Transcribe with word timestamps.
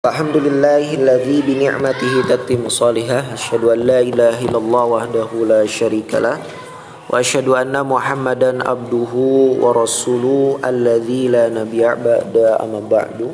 Alhamdulillahilladzi 0.00 1.44
bi 1.44 1.60
ni'matihi 1.60 2.24
tatimmu 2.24 2.72
salihah. 2.72 3.36
Asyhadu 3.36 3.68
an 3.68 3.84
la 3.84 4.00
ilaha 4.00 4.40
illallah 4.40 4.84
wahdahu 4.96 5.44
la 5.44 5.60
syarikalah 5.68 6.40
wa 6.40 7.20
asyhadu 7.20 7.52
anna 7.52 7.84
muhammadan 7.84 8.64
abduhu 8.64 9.60
wa 9.60 9.76
rasuluhu 9.76 10.56
alladzi 10.64 11.28
la 11.28 11.52
nabiyya 11.52 12.00
ba'da 12.00 12.64
amma 12.64 12.80
ba'du. 12.80 13.28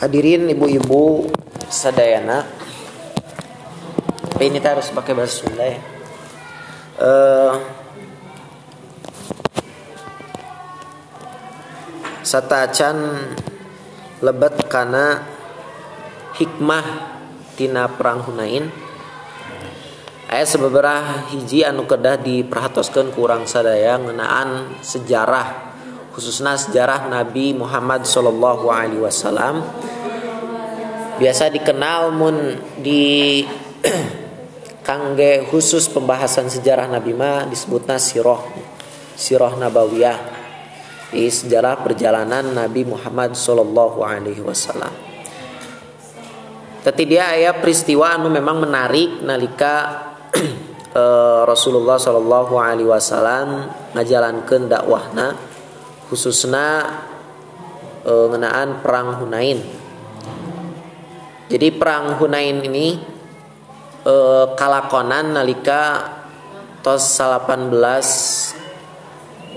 Hadirin 0.00 0.48
ibu-ibu 0.48 1.28
sadayana. 1.70 2.42
Ini 4.42 4.58
kita 4.58 4.74
harus 4.74 4.90
pakai 4.90 5.14
bahasa 5.14 5.46
Sunda 5.46 5.64
ya. 5.64 5.78
Uh, 7.00 7.54
satacan 12.26 12.96
lebet 14.20 14.66
karena 14.66 15.22
hikmah 16.36 16.84
tina 17.54 17.86
perang 17.86 18.26
Hunain. 18.26 18.68
Ayat 20.30 20.46
sebeberapa 20.46 21.26
hiji 21.34 21.66
anu 21.66 21.90
kedah 21.90 22.18
diperhatoskan 22.22 23.10
kurang 23.14 23.50
sadaya 23.50 23.98
ngenaan 23.98 24.78
sejarah 24.78 25.74
khususnya 26.14 26.54
sejarah 26.54 27.10
Nabi 27.10 27.50
Muhammad 27.50 28.06
Shallallahu 28.06 28.70
Alaihi 28.70 29.02
Wasallam 29.02 29.66
biasa 31.20 31.52
dikenal 31.52 32.16
mun 32.16 32.36
di 32.80 33.44
kangge 34.88 35.44
khusus 35.52 35.92
pembahasan 35.92 36.48
sejarah 36.48 36.88
Nabi 36.88 37.12
ma 37.12 37.44
disebutnya 37.44 38.00
siroh 38.00 38.40
siroh 39.12 39.52
nabawiyah 39.60 40.40
di 41.12 41.28
sejarah 41.28 41.84
perjalanan 41.84 42.56
Nabi 42.56 42.88
Muhammad 42.88 43.36
Sallallahu 43.36 44.00
Alaihi 44.00 44.40
Wasallam. 44.40 44.94
Tadi 46.80 47.04
dia 47.04 47.36
ayat 47.36 47.60
peristiwa 47.60 48.16
anu 48.16 48.32
memang 48.32 48.64
menarik 48.64 49.20
nalika 49.20 49.76
eh, 50.96 51.42
Rasulullah 51.44 52.00
Sallallahu 52.00 52.56
Alaihi 52.56 52.88
Wasallam 52.88 53.68
ngajalankan 53.92 54.72
dakwahna 54.72 55.36
khususnya 56.08 56.88
eh, 58.08 58.72
perang 58.80 59.20
Hunain 59.20 59.79
jadi 61.50 61.74
perang 61.74 62.14
Hunain 62.14 62.62
ini 62.62 62.94
e, 64.06 64.14
kalakonan 64.54 65.34
nalika 65.34 66.14
tos 66.78 67.18
18 67.18 67.74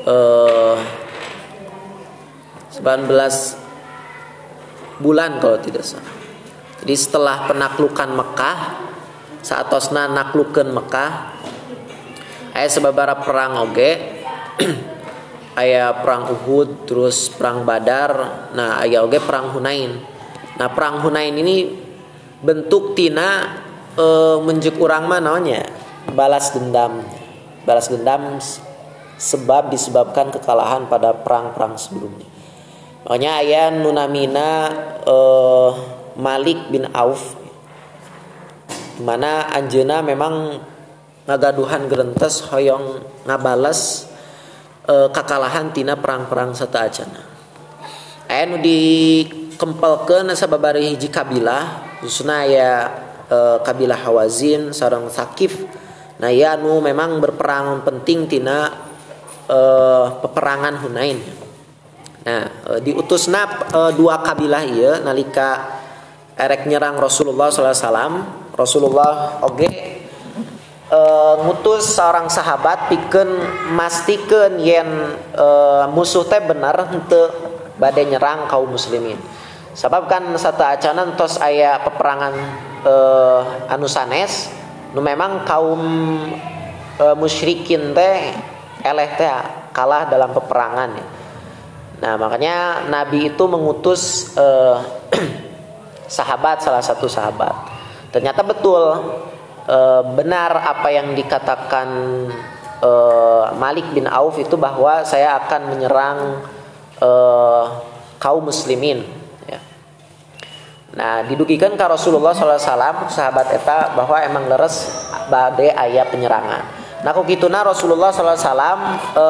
e, 0.01 0.17
19 2.81 2.81
bulan 4.97 5.37
kalau 5.37 5.61
tidak 5.61 5.85
salah. 5.85 6.09
Jadi 6.81 6.93
setelah 6.97 7.45
penaklukan 7.45 8.09
Mekah 8.09 8.59
saat 9.45 9.69
tosna 9.69 10.09
naklukan 10.09 10.73
Mekah 10.73 11.11
ayat 12.57 12.73
sebabara 12.73 13.21
perang 13.21 13.69
oge 13.69 13.91
ayat 15.61 16.01
perang 16.01 16.31
Uhud 16.31 16.89
terus 16.89 17.29
perang 17.29 17.61
Badar 17.67 18.11
nah 18.57 18.81
ayat 18.81 19.03
oge 19.03 19.19
perang 19.19 19.51
Hunain 19.51 20.12
nah 20.57 20.69
perang 20.69 21.01
Hunain 21.01 21.33
ini 21.33 21.69
bentuk 22.43 22.93
tina 22.93 23.57
e, 23.95 24.05
menjuk 24.43 24.77
orang 24.83 25.07
mananya 25.07 25.63
balas 26.11 26.51
dendam. 26.51 27.01
Balas 27.63 27.87
dendam 27.87 28.43
sebab 29.15 29.71
disebabkan 29.71 30.35
kekalahan 30.35 30.91
pada 30.91 31.15
perang-perang 31.15 31.79
sebelumnya. 31.79 32.27
Makanya 33.07 33.31
ayat 33.39 33.71
nunamina 33.79 34.49
e, 35.07 35.17
Malik 36.19 36.69
bin 36.69 36.85
Auf 36.91 37.39
mana 39.01 39.49
Anjena 39.49 40.05
memang 40.05 40.61
ngagaduhan 41.25 41.87
gerentes 41.87 42.43
hoyong 42.51 43.01
ngabalas 43.25 44.11
e, 44.85 45.09
kekalahan 45.09 45.71
tina 45.73 45.97
perang-perang 45.97 46.53
serta 46.53 46.85
acana 46.85 47.21
ayat 48.29 48.47
nu 48.53 48.57
dikempelkeun 49.53 50.33
sababari 50.33 50.97
hiji 50.97 51.13
kabilah 51.13 52.01
khususnya 52.01 52.37
ya 52.49 52.71
e, 53.29 53.37
kabilah 53.61 54.01
Hawazin 54.01 54.73
sarang 54.73 55.07
Sakif 55.13 55.53
nah 56.17 56.33
ya 56.33 56.57
nu 56.57 56.81
memang 56.81 57.21
berperang 57.21 57.85
penting 57.85 58.25
tina 58.25 58.73
e, 59.45 59.59
peperangan 60.19 60.81
Hunain. 60.81 61.21
Nah 62.25 62.43
e, 62.49 62.71
diutusna 62.81 63.69
e, 63.69 63.79
dua 63.93 64.25
kabilah 64.25 64.63
iya 64.65 64.91
nalika 65.05 65.81
erek 66.33 66.65
nyerang 66.65 66.97
Rasulullah 66.97 67.53
SAW 67.53 68.57
Rasulullah 68.57 69.43
oge 69.45 69.69
e, 70.89 70.99
ngutus 71.45 71.93
seorang 71.93 72.25
sahabat 72.25 72.89
piken 72.89 73.29
mastikan 73.77 74.57
yen 74.57 74.89
e, 75.33 75.47
musuh 75.93 76.25
teh 76.25 76.41
benar 76.41 76.89
untuk 76.89 77.29
badai 77.77 78.05
nyerang 78.05 78.45
kaum 78.45 78.69
muslimin 78.69 79.17
Sebab 79.73 80.05
kan 80.05 80.29
satu 80.37 80.61
acanan 80.61 81.17
tos 81.17 81.41
ayah 81.41 81.81
peperangan 81.81 82.33
uh, 82.85 83.73
anu 83.73 83.89
sanes 83.89 84.53
nu 84.93 85.01
memang 85.01 85.41
kaum 85.49 85.81
uh, 87.01 87.15
musyrikin 87.17 87.89
teh 87.97 88.37
eleh 88.85 89.09
teh 89.17 89.29
kalah 89.73 90.05
dalam 90.05 90.29
peperangan 90.29 90.89
ya. 90.93 91.05
Nah, 92.03 92.19
makanya 92.19 92.85
Nabi 92.91 93.33
itu 93.33 93.43
mengutus 93.49 94.35
uh, 94.37 94.77
sahabat 96.21 96.61
salah 96.61 96.83
satu 96.83 97.09
sahabat. 97.09 97.55
Ternyata 98.13 98.45
betul 98.45 98.83
uh, 99.65 100.03
benar 100.13 100.53
apa 100.69 100.93
yang 100.93 101.17
dikatakan 101.17 101.87
uh, 102.83 103.55
Malik 103.57 103.89
bin 103.95 104.05
Auf 104.05 104.37
itu 104.37 104.53
bahwa 104.53 105.01
saya 105.01 105.41
akan 105.41 105.61
menyerang 105.73 106.19
uh, 107.01 107.81
kaum 108.21 108.51
muslimin 108.51 109.22
Nah 110.93 111.25
didugikan 111.25 111.73
ke 111.73 111.85
Rasulullah 111.89 112.37
SAW 112.37 113.09
sahabat 113.09 113.49
eta 113.49 113.97
bahwa 113.97 114.17
emang 114.21 114.45
leres 114.45 114.93
badai 115.25 115.73
ayat 115.73 116.13
penyerangan. 116.13 116.61
Nah 117.01 117.09
kok 117.09 117.25
gituna 117.25 117.65
Rasulullah 117.65 118.13
SAW 118.13 118.53
e, 119.17 119.25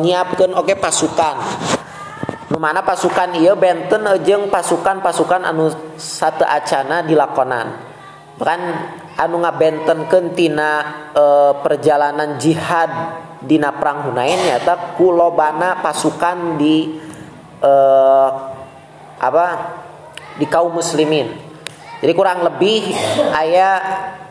nyiapkan 0.00 0.56
oke 0.56 0.72
okay, 0.72 0.76
pasukan. 0.80 1.36
Mana 2.56 2.84
pasukan 2.84 3.36
iya 3.36 3.58
benten 3.58 4.06
jeng 4.22 4.46
pasukan-pasukan 4.46 5.42
anu 5.44 5.68
satu 6.00 6.48
acana 6.48 7.04
dilakonan. 7.04 7.92
Bahkan 8.40 8.60
anu 9.20 9.36
ngabentenkeun 9.44 10.32
tina 10.32 10.70
e, 11.12 11.24
perjalanan 11.60 12.40
jihad 12.40 12.88
dina 13.44 13.68
perang 13.76 14.08
Hunain 14.08 14.48
nyata 14.48 14.96
kulobana 14.96 15.84
pasukan 15.84 16.56
di 16.56 16.96
e, 17.60 17.72
apa 19.22 19.46
di 20.36 20.46
kaum 20.48 20.72
muslimin. 20.72 21.52
Jadi 22.02 22.12
kurang 22.18 22.42
lebih 22.42 22.90
ayat 23.30 23.80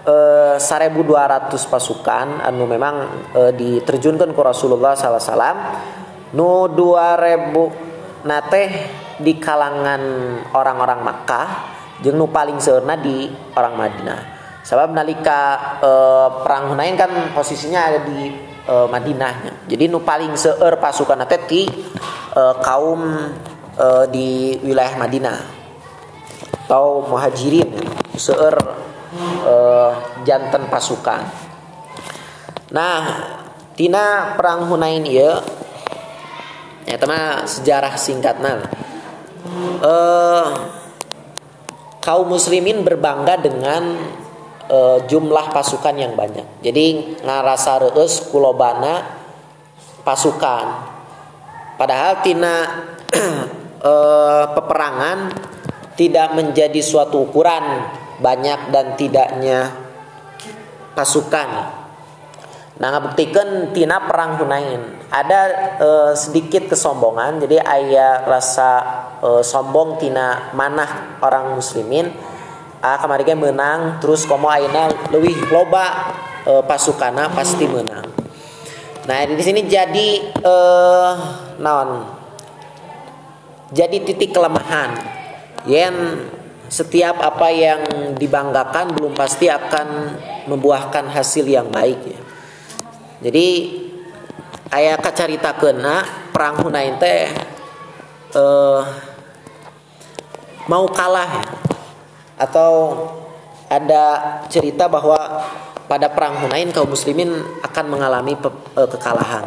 eh, 0.03 0.55
1200 0.59 1.71
pasukan 1.71 2.43
anu 2.43 2.67
memang 2.67 2.95
eh, 3.31 3.51
diterjunkan 3.55 4.35
ke 4.35 4.41
Rasulullah 4.43 4.91
SAW 4.91 5.55
nu 6.35 6.67
2000 6.67 8.27
nate 8.27 8.63
di 9.23 9.39
kalangan 9.39 10.01
orang-orang 10.51 10.99
Makkah 10.99 11.47
jeung 12.03 12.19
nu 12.19 12.27
paling 12.27 12.59
seurna 12.59 12.99
di 12.99 13.31
orang 13.55 13.73
Madinah. 13.79 14.19
Sebab 14.67 14.91
nalika 14.91 15.39
eh, 15.79 16.27
perang 16.43 16.75
Hunain 16.75 16.99
kan 16.99 17.31
posisinya 17.31 17.87
ada 17.87 18.03
di 18.03 18.35
eh, 18.67 18.87
Madinahnya. 18.91 19.63
Jadi 19.71 19.87
nu 19.87 20.03
paling 20.03 20.35
seur 20.35 20.75
pasukan 20.75 21.23
nate 21.23 21.47
di 21.47 21.63
eh, 22.35 22.55
kaum 22.59 23.01
di 24.11 24.59
wilayah 24.61 24.99
Madinah 24.99 25.60
atau 26.71 27.03
muhajirin 27.03 27.67
seur 28.15 28.55
uh, 29.43 29.91
jantan 30.23 30.71
pasukan. 30.71 31.19
Nah 32.71 33.03
tina 33.75 34.39
perang 34.39 34.71
Hunain 34.71 35.03
ya 35.03 35.43
ya 36.87 36.95
teman 36.95 37.43
sejarah 37.43 37.99
singkatnya 37.99 38.71
uh, 39.83 40.47
kaum 41.99 42.31
muslimin 42.31 42.87
berbangga 42.87 43.35
dengan 43.35 43.99
uh, 44.71 45.03
jumlah 45.11 45.51
pasukan 45.51 45.99
yang 45.99 46.15
banyak. 46.15 46.63
Jadi 46.63 47.19
ngarasa 47.19 47.83
reus 47.83 48.31
kulobana 48.31 49.19
pasukan. 50.07 50.87
Padahal 51.75 52.23
tina 52.23 52.63
uh, 53.83 54.45
peperangan 54.55 55.50
tidak 55.95 56.33
menjadi 56.35 56.79
suatu 56.79 57.27
ukuran 57.27 57.87
banyak 58.21 58.69
dan 58.71 58.95
tidaknya 58.95 59.73
pasukan. 60.93 61.81
Nah, 62.81 62.87
ngabuktikan 62.97 63.77
tina 63.77 64.09
perang 64.09 64.41
Hunain. 64.41 65.05
Ada 65.13 65.41
e, 65.77 65.89
sedikit 66.17 66.65
kesombongan, 66.65 67.37
jadi 67.37 67.61
ayah 67.61 68.25
rasa 68.25 68.71
e, 69.21 69.29
sombong 69.45 70.01
tina 70.01 70.49
manah 70.57 71.21
orang 71.21 71.53
muslimin. 71.53 72.09
Ah 72.81 72.97
kemarin 72.97 73.37
menang, 73.37 74.01
terus 74.01 74.25
komo 74.25 74.49
aina 74.49 74.89
lebih 75.13 75.53
loba 75.53 76.09
e, 76.41 76.65
pasukana 76.65 77.29
pasti 77.29 77.69
menang. 77.69 78.09
Nah, 79.05 79.17
di 79.29 79.43
sini 79.45 79.61
jadi 79.69 80.09
e, 80.41 80.55
naon? 81.61 82.17
Jadi 83.69 84.09
titik 84.09 84.33
kelemahan. 84.33 85.20
Yen 85.69 86.27
setiap 86.71 87.19
apa 87.19 87.51
yang 87.51 87.81
dibanggakan 88.15 88.95
belum 88.95 89.13
pasti 89.13 89.51
akan 89.51 89.87
membuahkan 90.47 91.11
hasil 91.11 91.43
yang 91.45 91.67
baik 91.67 91.99
ya 92.07 92.19
jadi 93.21 93.47
ayah 94.71 94.97
kacarita 94.97 95.53
kena 95.59 96.01
perang 96.31 96.63
Hunain 96.63 96.95
teh 96.95 97.27
uh, 98.33 98.81
mau 100.65 100.87
kalah 100.89 101.29
ya. 101.29 101.45
atau 102.39 102.71
ada 103.71 104.03
cerita 104.51 104.87
bahwa 104.87 105.47
pada 105.91 106.07
perang 106.11 106.39
Hunain 106.39 106.71
kaum 106.71 106.91
muslimin 106.91 107.43
akan 107.63 107.85
mengalami 107.91 108.39
pe, 108.39 108.47
uh, 108.47 108.87
kekalahan. 108.87 109.43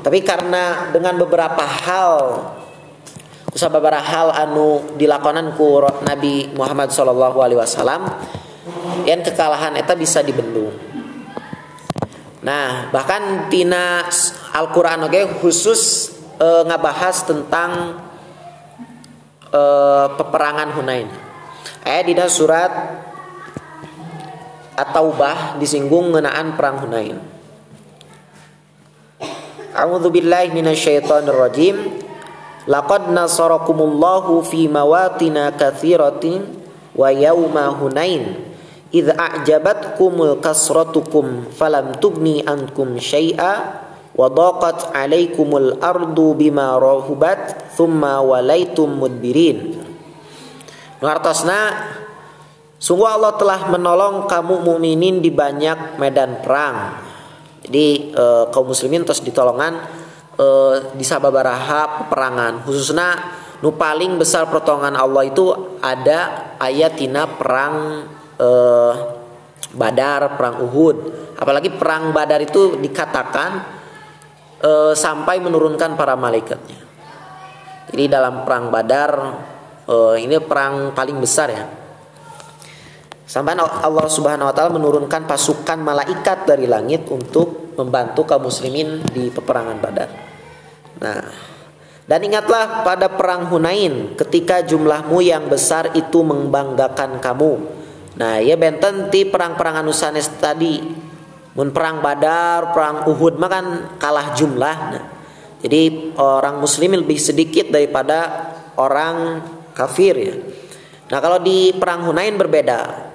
Tapi 0.00 0.24
karena 0.24 0.88
dengan 0.88 1.20
beberapa 1.20 1.60
hal 1.60 2.12
beberapa 3.52 4.00
hal 4.00 4.28
anu 4.34 4.96
dilakonan 5.00 5.56
ku 5.56 5.80
Nabi 6.04 6.52
Muhammad 6.52 6.92
Shallallahu 6.92 7.38
alaihi 7.40 7.60
wasallam 7.60 8.04
yang 9.08 9.24
kekalahan 9.24 9.76
eta 9.80 9.96
bisa 9.96 10.20
dibendung. 10.20 10.76
Nah, 12.38 12.88
bahkan 12.94 13.50
tina 13.50 14.06
Al-Qur'an 14.54 15.02
oke 15.04 15.10
okay, 15.10 15.24
khusus 15.42 16.12
e, 16.38 16.48
ngabahas 16.64 17.26
tentang 17.26 17.98
e, 19.50 19.62
peperangan 20.14 20.70
Hunain. 20.78 21.08
Eh 21.82 22.02
di 22.06 22.14
surat 22.30 22.70
At-Taubah 24.78 25.58
disinggung 25.58 26.14
ngenaan 26.14 26.54
perang 26.54 26.86
Hunain. 26.86 27.18
A'udzu 29.74 30.08
billahi 30.10 30.54
minasyaitonir 30.54 31.34
rajim. 31.34 31.76
Laqad 32.68 33.08
nasarakumullahu 33.16 34.44
fi 34.44 34.68
mawatina 34.68 35.56
katsiratin 35.56 36.44
wa 36.92 37.08
yauma 37.08 37.72
Hunain. 37.72 38.44
Idza 38.92 39.16
a'jabatkumul 39.16 40.36
kasratukum 40.44 41.48
falam 41.52 41.96
tugni 41.96 42.44
ankum 42.44 43.00
syai'a 43.00 43.52
wa 44.12 44.28
daqat 44.28 44.92
'alaikumul 44.92 45.80
ardu 45.80 46.36
bima 46.36 46.76
rahubat 46.76 47.72
thumma 47.72 48.20
walaitum 48.20 49.00
mudbirin. 49.00 49.80
Ngartosna 51.00 51.88
sungguh 52.76 53.08
Allah 53.08 53.32
telah 53.40 53.72
menolong 53.72 54.28
kamu 54.28 54.60
mukminin 54.60 55.24
di 55.24 55.32
banyak 55.32 55.96
medan 55.96 56.44
perang. 56.44 57.00
Jadi 57.64 58.12
e, 58.12 58.24
kaum 58.48 58.72
muslimin 58.72 59.04
terus 59.04 59.20
ditolongan 59.20 59.78
e, 60.38 60.46
di 60.94 61.02
sababaraha 61.02 62.06
peperangan 62.06 62.62
khususnya 62.62 63.08
nu 63.58 63.74
paling 63.74 64.22
besar 64.22 64.46
pertolongan 64.46 64.94
Allah 64.94 65.26
itu 65.26 65.50
ada 65.82 66.54
ayatina 66.62 67.26
perang 67.26 68.06
eh, 68.38 68.94
Badar, 69.68 70.38
perang 70.38 70.64
Uhud. 70.64 70.96
Apalagi 71.36 71.68
perang 71.74 72.14
Badar 72.14 72.40
itu 72.40 72.78
dikatakan 72.78 73.50
eh, 74.62 74.92
sampai 74.94 75.42
menurunkan 75.42 75.98
para 75.98 76.14
malaikatnya. 76.14 76.80
Jadi 77.90 78.04
dalam 78.06 78.46
perang 78.46 78.70
Badar 78.70 79.10
eh, 79.90 80.16
ini 80.22 80.38
perang 80.38 80.94
paling 80.94 81.18
besar 81.18 81.48
ya. 81.50 81.66
Sampai 83.28 83.60
Allah 83.60 84.08
Subhanahu 84.08 84.48
wa 84.48 84.54
taala 84.56 84.72
menurunkan 84.72 85.28
pasukan 85.28 85.76
malaikat 85.84 86.48
dari 86.48 86.64
langit 86.64 87.04
untuk 87.12 87.76
membantu 87.76 88.24
kaum 88.24 88.48
muslimin 88.48 89.04
di 89.12 89.28
peperangan 89.28 89.76
Badar. 89.76 90.27
Nah, 90.98 91.22
dan 92.08 92.20
ingatlah 92.24 92.82
pada 92.82 93.06
perang 93.12 93.46
Hunain 93.52 94.16
ketika 94.16 94.64
jumlahmu 94.64 95.20
yang 95.20 95.46
besar 95.46 95.92
itu 95.92 96.24
membanggakan 96.24 97.20
kamu 97.20 97.78
Nah, 98.18 98.42
ya 98.42 98.58
benten 98.58 99.14
ti 99.14 99.22
perang-perang 99.22 99.86
anu 99.86 99.94
sanes 99.94 100.26
tadi. 100.42 100.82
Mun 101.54 101.70
perang 101.70 102.02
Badar, 102.02 102.74
perang 102.74 103.06
Uhud 103.06 103.38
mah 103.38 103.50
kan 103.50 103.66
kalah 103.98 104.34
jumlah. 104.34 104.76
Nah, 104.94 105.04
jadi 105.62 106.14
orang 106.18 106.58
muslim 106.58 106.98
lebih 106.98 107.18
sedikit 107.18 107.70
daripada 107.70 108.50
orang 108.74 109.42
kafir 109.70 110.14
ya. 110.18 110.34
Nah, 111.14 111.18
kalau 111.22 111.38
di 111.38 111.70
perang 111.78 112.04
Hunain 112.06 112.34
berbeda. 112.34 113.06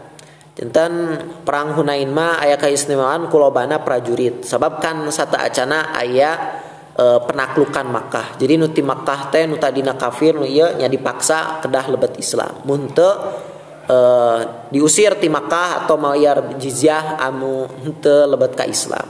Tentang 0.54 1.18
perang 1.42 1.74
Hunain 1.74 2.06
mah 2.14 2.38
aya 2.38 2.62
keistimewaan 2.62 3.26
kulobana 3.28 3.82
prajurit. 3.82 4.46
Sebab 4.46 4.78
kan 4.78 5.10
satu 5.10 5.34
acana 5.34 5.90
aya 5.98 6.62
e, 6.94 7.06
penaklukan 7.26 7.86
Makkah. 7.90 8.28
Jadi 8.38 8.58
nuti 8.58 8.82
Makkah 8.86 9.34
teh 9.34 9.50
nu 9.50 9.58
tadina 9.58 9.98
kafir 9.98 10.38
nu 10.38 10.46
ieu 10.46 10.78
nya 10.78 10.88
dipaksa 10.88 11.60
kedah 11.60 11.86
lebet 11.90 12.18
Islam. 12.22 12.64
Mun 12.64 12.90
uh, 12.94 14.40
diusir 14.72 15.20
di 15.20 15.28
Makkah 15.28 15.84
atau 15.84 16.00
mayar 16.00 16.56
jizyah 16.56 17.20
anu 17.20 17.68
henteu 17.84 18.30
lebet 18.32 18.56
ka 18.56 18.64
Islam. 18.64 19.04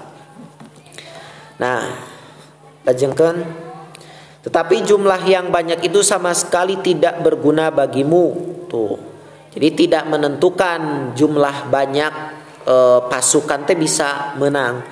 Nah, 1.61 1.81
lajengkeun 2.81 3.37
tetapi 4.43 4.83
jumlah 4.83 5.23
yang 5.23 5.47
banyak 5.55 5.87
itu 5.87 6.03
sama 6.03 6.35
sekali 6.35 6.75
tidak 6.83 7.23
berguna 7.23 7.71
bagimu. 7.71 8.25
Tuh. 8.67 8.99
Jadi 9.55 9.87
tidak 9.87 10.03
menentukan 10.11 11.13
jumlah 11.15 11.71
banyak 11.71 12.13
e, 12.67 12.75
pasukan 13.07 13.63
teh 13.63 13.79
bisa 13.79 14.35
menang. 14.35 14.83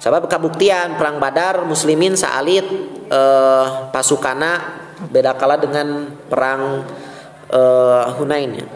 Sebab 0.00 0.32
kabuktian 0.32 0.96
perang 0.96 1.20
Badar 1.20 1.68
muslimin 1.68 2.16
saalit 2.16 2.64
e, 3.04 3.20
pasukana 3.92 4.80
beda 5.12 5.36
kala 5.36 5.56
dengan 5.56 6.12
perang 6.28 6.84
uh, 7.50 8.04
Hunain 8.20 8.50
ya. 8.52 8.66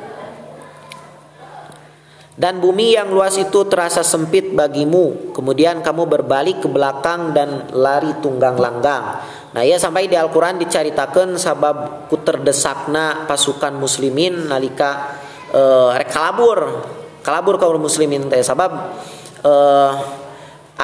Dan 2.34 2.58
bumi 2.58 2.98
yang 2.98 3.14
luas 3.14 3.38
itu 3.38 3.62
terasa 3.70 4.02
sempit 4.02 4.50
bagimu. 4.50 5.30
Kemudian 5.30 5.86
kamu 5.86 6.10
berbalik 6.10 6.66
ke 6.66 6.68
belakang 6.68 7.30
dan 7.30 7.70
lari 7.70 8.10
tunggang 8.18 8.58
langgang. 8.58 9.22
Nah 9.54 9.62
ya 9.62 9.78
sampai 9.78 10.10
di 10.10 10.18
Al-Quran 10.18 10.58
diceritakan 10.58 11.38
sabab 11.38 12.10
kuterdesakna 12.10 13.30
pasukan 13.30 13.78
muslimin 13.78 14.50
nalika 14.50 15.14
uh, 15.54 15.94
rek 15.94 16.10
kalabur. 16.10 16.82
Kalabur 17.22 17.54
kaum 17.54 17.78
muslimin 17.78 18.26
teh 18.26 18.42
sabab 18.42 18.98
uh, 19.46 19.92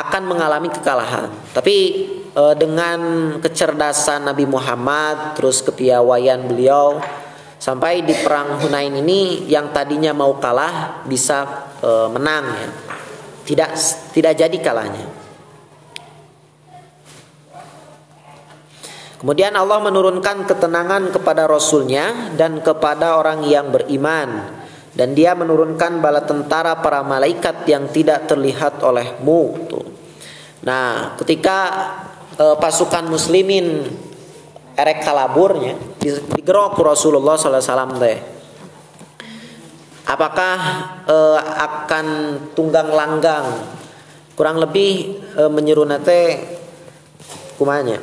akan 0.07 0.23
mengalami 0.25 0.69
kekalahan. 0.73 1.29
Tapi 1.53 1.77
uh, 2.35 2.55
dengan 2.55 3.01
kecerdasan 3.43 4.27
Nabi 4.27 4.47
Muhammad 4.47 5.39
terus 5.39 5.63
kepiawaian 5.65 6.47
beliau 6.47 7.01
sampai 7.61 8.01
di 8.03 8.17
perang 8.17 8.57
Hunain 8.65 8.91
ini 8.97 9.45
yang 9.45 9.69
tadinya 9.71 10.17
mau 10.17 10.41
kalah 10.41 11.05
bisa 11.05 11.69
e, 11.85 11.91
menang 12.09 12.45
ya. 12.57 12.69
Tidak 13.45 13.71
tidak 14.17 14.33
jadi 14.33 14.57
kalahnya. 14.65 15.07
Kemudian 19.21 19.53
Allah 19.53 19.85
menurunkan 19.85 20.49
ketenangan 20.49 21.13
kepada 21.13 21.45
Rasulnya 21.45 22.33
dan 22.41 22.65
kepada 22.65 23.21
orang 23.21 23.45
yang 23.45 23.69
beriman. 23.69 24.57
Dan 24.91 25.13
dia 25.13 25.37
menurunkan 25.37 26.03
bala 26.03 26.25
tentara 26.25 26.81
para 26.81 27.05
malaikat 27.05 27.69
yang 27.69 27.93
tidak 27.93 28.27
terlihat 28.27 28.81
olehmu. 28.81 29.43
Tuh 29.69 29.90
nah 30.61 31.17
ketika 31.17 31.59
e, 32.37 32.45
pasukan 32.57 33.09
muslimin 33.09 33.89
erek 34.81 35.05
kalaburnya 35.05 35.77
digerok 36.01 36.81
Rasulullah 36.81 37.37
SAW 37.37 38.01
teh. 38.01 38.19
Apakah 40.11 40.57
e, 41.07 41.17
akan 41.39 42.07
tunggang 42.57 42.91
langgang? 42.91 43.47
Kurang 44.35 44.59
lebih 44.59 45.21
e, 45.37 45.43
menyeru 45.53 45.85
nate 45.85 46.41
kumanya. 47.61 48.01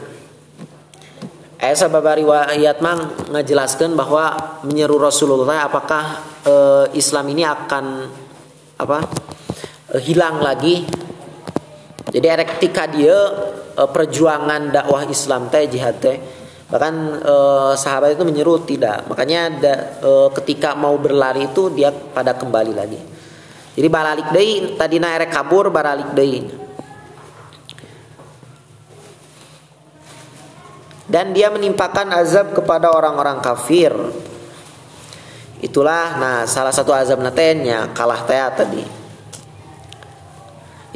Eh 1.57 1.73
sabab 1.73 2.05
riwayat 2.05 2.79
mang 2.85 3.11
ngejelaskan 3.33 3.97
bahwa 3.97 4.61
menyeru 4.61 5.01
Rasulullah 5.01 5.65
apakah 5.65 6.03
e, 6.45 6.53
Islam 6.95 7.33
ini 7.33 7.43
akan 7.43 7.85
apa 8.77 8.99
e, 9.91 9.95
hilang 9.99 10.39
lagi 10.39 10.85
jadi 12.07 12.39
erek 12.39 12.63
tika 12.63 12.87
dia 12.87 13.15
e, 13.75 13.83
perjuangan 13.83 14.71
dakwah 14.71 15.03
Islam 15.07 15.51
teh 15.51 15.67
jihad 15.67 15.99
teh 15.99 16.17
Bahkan 16.67 17.23
e, 17.23 17.35
sahabat 17.79 18.19
itu 18.19 18.27
menyeru 18.27 18.59
tidak. 18.67 19.07
Makanya 19.07 19.41
da, 19.55 19.73
e, 20.03 20.11
ketika 20.35 20.75
mau 20.75 20.99
berlari 20.99 21.47
itu 21.47 21.71
dia 21.71 21.95
pada 21.95 22.35
kembali 22.35 22.73
lagi. 22.75 22.99
Jadi 23.77 23.87
baralik 23.87 24.27
deui 24.35 24.75
tadi 24.75 24.99
erek 24.99 25.31
kabur 25.31 25.71
baralik 25.71 26.11
deui. 26.11 26.43
Dan 31.07 31.31
dia 31.31 31.47
menimpakan 31.47 32.11
azab 32.11 32.51
kepada 32.51 32.91
orang-orang 32.91 33.39
kafir. 33.39 33.95
Itulah 35.63 36.19
nah 36.19 36.43
salah 36.43 36.75
satu 36.75 36.91
azab 36.91 37.23
natenya 37.23 37.95
kalah 37.95 38.27
teh 38.27 38.43
tadi. 38.59 39.06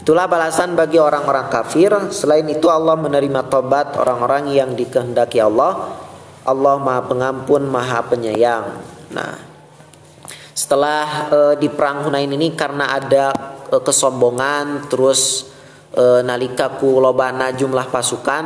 Itulah 0.02 0.26
balasan 0.26 0.74
bagi 0.74 0.98
orang-orang 0.98 1.46
kafir. 1.54 1.94
Selain 2.10 2.42
itu 2.50 2.66
Allah 2.74 2.98
menerima 2.98 3.46
tobat 3.54 3.94
orang-orang 4.02 4.50
yang 4.50 4.74
dikehendaki 4.74 5.38
Allah. 5.38 5.94
Allah 6.42 6.82
Maha 6.82 7.06
Pengampun, 7.06 7.70
Maha 7.70 8.02
Penyayang. 8.10 8.82
Nah, 9.14 9.38
setelah 10.58 11.30
e, 11.30 11.40
di 11.62 11.70
perang 11.70 12.10
Hunain 12.10 12.34
ini 12.34 12.50
karena 12.58 12.98
ada 12.98 13.30
e, 13.70 13.78
kesombongan, 13.78 14.90
terus 14.90 15.54
e, 15.94 16.26
nalika 16.26 16.82
ku 16.82 16.98
lobana 16.98 17.54
jumlah 17.54 17.86
pasukan. 17.94 18.46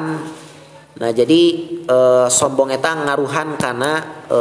Nah, 1.00 1.12
jadi 1.15 1.41
e, 1.88 1.97
sombong 2.27 2.75
eta 2.75 3.00
ngaruhan 3.00 3.55
karena 3.55 4.03
e, 4.27 4.39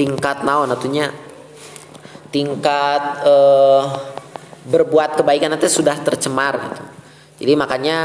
tingkat 0.00 0.48
naon 0.48 0.72
atunya 0.72 1.12
tingkat 2.32 3.20
e, 3.20 3.36
berbuat 4.70 5.18
kebaikan 5.18 5.50
nanti 5.50 5.66
sudah 5.66 5.98
tercemar 5.98 6.54
gitu. 6.70 6.82
Jadi 7.40 7.52
makanya 7.56 7.98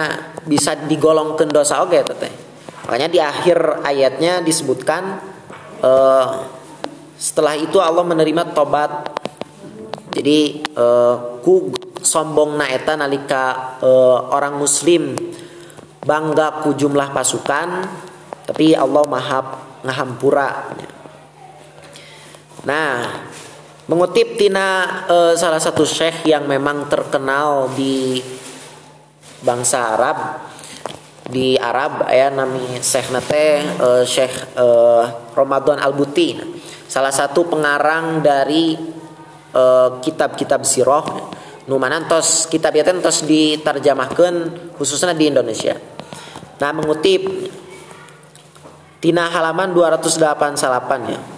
bisa 0.47 0.73
digolongkan 0.73 1.51
dosa 1.51 1.83
oke 1.83 1.91
okay, 1.91 2.01
teteh. 2.01 2.33
Makanya 2.87 3.09
di 3.11 3.19
akhir 3.19 3.83
ayatnya 3.83 4.39
disebutkan 4.39 5.19
uh, 5.83 6.27
setelah 7.19 7.53
itu 7.59 7.77
Allah 7.77 8.01
menerima 8.07 8.55
tobat. 8.55 9.11
Jadi 10.15 10.63
uh, 10.79 11.43
ku 11.43 11.75
sombong 11.99 12.55
naeta 12.55 12.95
nalika 12.95 13.75
uh, 13.83 14.31
orang 14.31 14.55
muslim 14.55 15.11
bangga 16.05 16.63
ku 16.63 16.71
jumlah 16.71 17.11
pasukan 17.11 17.67
tapi 18.47 18.71
Allah 18.77 19.03
maha 19.09 19.39
ngahampura. 19.83 20.71
Nah, 22.65 23.25
Mengutip 23.85 24.41
tina 24.41 24.89
uh, 25.05 25.37
salah 25.37 25.61
satu 25.61 25.85
syekh 25.85 26.25
yang 26.25 26.49
memang 26.49 26.89
terkenal 26.89 27.69
di 27.77 28.17
bangsa 29.45 29.93
Arab 29.93 30.17
di 31.29 31.53
Arab 31.53 32.09
ya 32.09 32.33
nami 32.33 32.81
Syekh 32.81 33.13
nate 33.13 33.61
uh, 33.77 34.01
Syekh 34.01 34.57
uh, 34.57 35.29
Ramadan 35.37 35.77
Al-Buti. 35.77 36.33
Salah 36.89 37.13
satu 37.13 37.45
pengarang 37.45 38.25
dari 38.25 38.97
kitab-kitab 40.01 40.65
uh, 40.65 40.67
sirah 40.67 41.05
nu 41.69 41.77
manantos 41.77 42.49
kitab 42.49 42.73
itu 42.73 42.89
tos 43.05 43.21
diterjemahkan 43.21 44.33
khususnya 44.81 45.13
di 45.13 45.29
Indonesia. 45.29 45.77
Nah 46.57 46.73
mengutip 46.73 47.21
tina 48.97 49.29
halaman 49.29 49.77
288 49.77 51.13
ya 51.13 51.34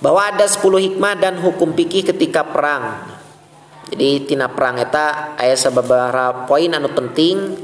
bahwa 0.00 0.20
ada 0.28 0.44
10 0.44 0.60
hikmah 0.60 1.14
dan 1.16 1.40
hukum 1.40 1.72
pikih 1.72 2.04
ketika 2.04 2.44
perang. 2.44 3.16
Jadi 3.86 4.26
tina 4.26 4.50
perang 4.50 4.82
eta 4.82 5.38
ayat 5.38 5.62
sababaraha 5.62 6.50
poin 6.50 6.74
anu 6.74 6.90
penting 6.90 7.54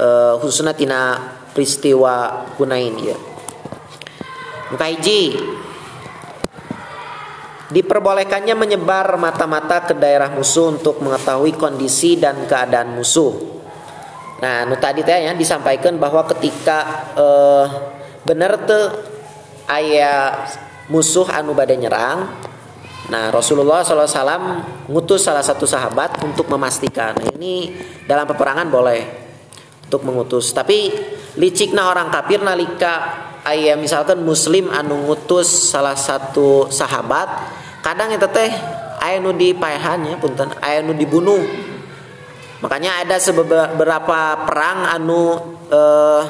uh, 0.00 0.40
khususnya 0.40 0.72
tina 0.72 1.20
peristiwa 1.52 2.48
Hunain 2.56 2.96
ya. 2.96 3.16
Hiji. 4.72 5.36
Diperbolehkannya 7.66 8.54
menyebar 8.54 9.18
mata-mata 9.18 9.82
ke 9.82 9.94
daerah 9.98 10.30
musuh 10.30 10.70
untuk 10.70 11.02
mengetahui 11.02 11.58
kondisi 11.58 12.14
dan 12.14 12.46
keadaan 12.46 12.94
musuh. 12.94 13.34
Nah 14.38 14.68
nu 14.70 14.78
tadi 14.78 15.02
teh 15.02 15.26
ya 15.26 15.34
disampaikan 15.34 15.98
bahwa 15.98 16.22
ketika 16.30 17.10
uh, 17.18 17.66
benar 18.22 18.62
tuh 18.62 18.84
ayat 19.66 20.65
musuh 20.90 21.26
anu 21.30 21.52
badai 21.54 21.78
nyerang 21.78 22.30
Nah 23.06 23.30
Rasulullah 23.30 23.86
SAW 23.86 24.90
ngutus 24.90 25.22
salah 25.22 25.42
satu 25.42 25.62
sahabat 25.62 26.26
untuk 26.26 26.50
memastikan 26.50 27.14
nah, 27.14 27.30
ini 27.38 27.70
dalam 28.02 28.26
peperangan 28.26 28.66
boleh 28.66 29.02
untuk 29.86 30.02
mengutus. 30.02 30.50
Tapi 30.50 30.90
licikna 31.38 31.86
orang 31.86 32.10
kafir 32.10 32.42
nalika 32.42 32.94
ayah 33.46 33.78
misalkan 33.78 34.26
muslim 34.26 34.74
anu 34.74 35.06
ngutus 35.06 35.46
salah 35.46 35.94
satu 35.94 36.66
sahabat 36.66 37.30
kadang 37.86 38.10
itu 38.10 38.26
teh 38.26 38.50
ayah 39.06 39.22
nu 39.22 39.30
dipayahannya 39.30 40.18
punten 40.18 40.50
ayah 40.66 40.82
nu 40.82 40.90
dibunuh. 40.98 41.46
Makanya 42.58 43.06
ada 43.06 43.22
beberapa 43.30 44.18
perang 44.42 44.98
anu 44.98 45.22
eh, 45.70 46.22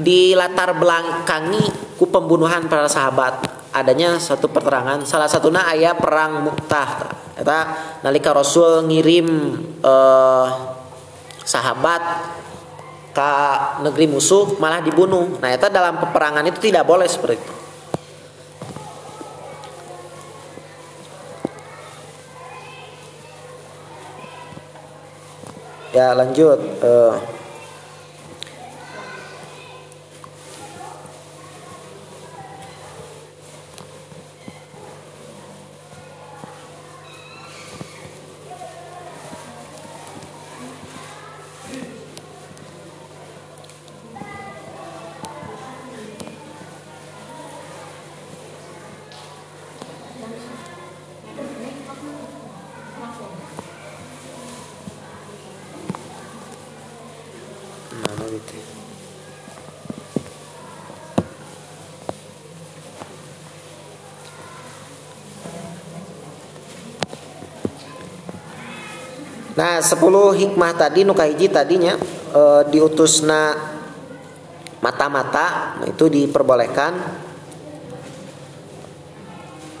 di 0.00 0.32
latar 0.32 0.74
belakangi 0.76 1.96
ku 2.00 2.08
pembunuhan 2.08 2.66
para 2.66 2.88
sahabat 2.88 3.44
adanya 3.70 4.18
satu 4.18 4.50
peterangan. 4.50 5.04
Salah 5.06 5.30
satunya 5.30 5.62
ayah 5.70 5.94
perang 5.94 6.42
Muktah 6.42 7.12
eta 7.40 7.58
nalika 8.04 8.36
Rasul 8.36 8.84
ngirim 8.88 9.28
eh, 9.80 10.48
sahabat 11.44 12.02
ke 13.10 13.32
negeri 13.82 14.06
musuh 14.06 14.56
malah 14.62 14.82
dibunuh. 14.82 15.38
Nah 15.42 15.50
eta 15.50 15.66
dalam 15.66 15.98
peperangan 15.98 16.46
itu 16.46 16.70
tidak 16.70 16.86
boleh 16.86 17.06
seperti 17.06 17.38
itu. 17.38 17.54
Ya 25.90 26.14
lanjut 26.14 26.58
uh, 26.86 27.18
Nah 69.60 69.84
10 69.84 69.92
hikmah 70.40 70.72
tadi 70.72 71.04
nukaiji 71.04 71.52
tadinya 71.52 71.92
e, 72.32 72.42
diutusna 72.72 73.52
mata-mata 74.80 75.76
itu 75.84 76.08
diperbolehkan. 76.08 76.92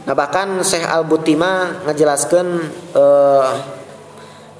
Nah 0.04 0.12
bahkan 0.12 0.60
Syekh 0.60 0.84
Al 0.84 1.08
Butima 1.08 1.80
ngejelaskan 1.88 2.46
e, 2.92 3.04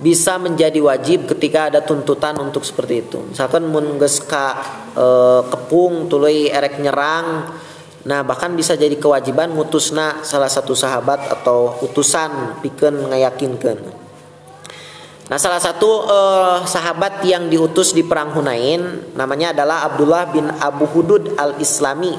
bisa 0.01 0.41
menjadi 0.41 0.81
wajib 0.81 1.29
ketika 1.29 1.69
ada 1.69 1.85
tuntutan 1.85 2.41
untuk 2.41 2.65
seperti 2.65 3.05
itu. 3.05 3.21
Misalkan 3.21 3.69
mun 3.69 4.01
geus 4.01 4.25
ka 4.25 4.57
e, 4.97 5.07
kepung 5.53 6.09
tuluy 6.09 6.49
erek 6.49 6.81
nyerang 6.81 7.61
Nah 8.01 8.25
bahkan 8.25 8.57
bisa 8.57 8.81
jadi 8.81 8.97
kewajiban 8.97 9.53
mutusna 9.53 10.25
salah 10.25 10.49
satu 10.49 10.73
sahabat 10.73 11.21
atau 11.29 11.77
utusan 11.85 12.57
pikeun 12.65 12.97
ngayakinkeun. 13.13 14.09
Nah, 15.31 15.39
salah 15.39 15.63
satu 15.63 16.11
uh, 16.11 16.67
sahabat 16.67 17.23
yang 17.23 17.47
diutus 17.47 17.95
di 17.95 18.03
perang 18.03 18.35
Hunain 18.35 19.15
namanya 19.15 19.55
adalah 19.55 19.87
Abdullah 19.87 20.27
bin 20.27 20.51
Abu 20.59 20.91
Hudud 20.91 21.39
al-Islami. 21.39 22.19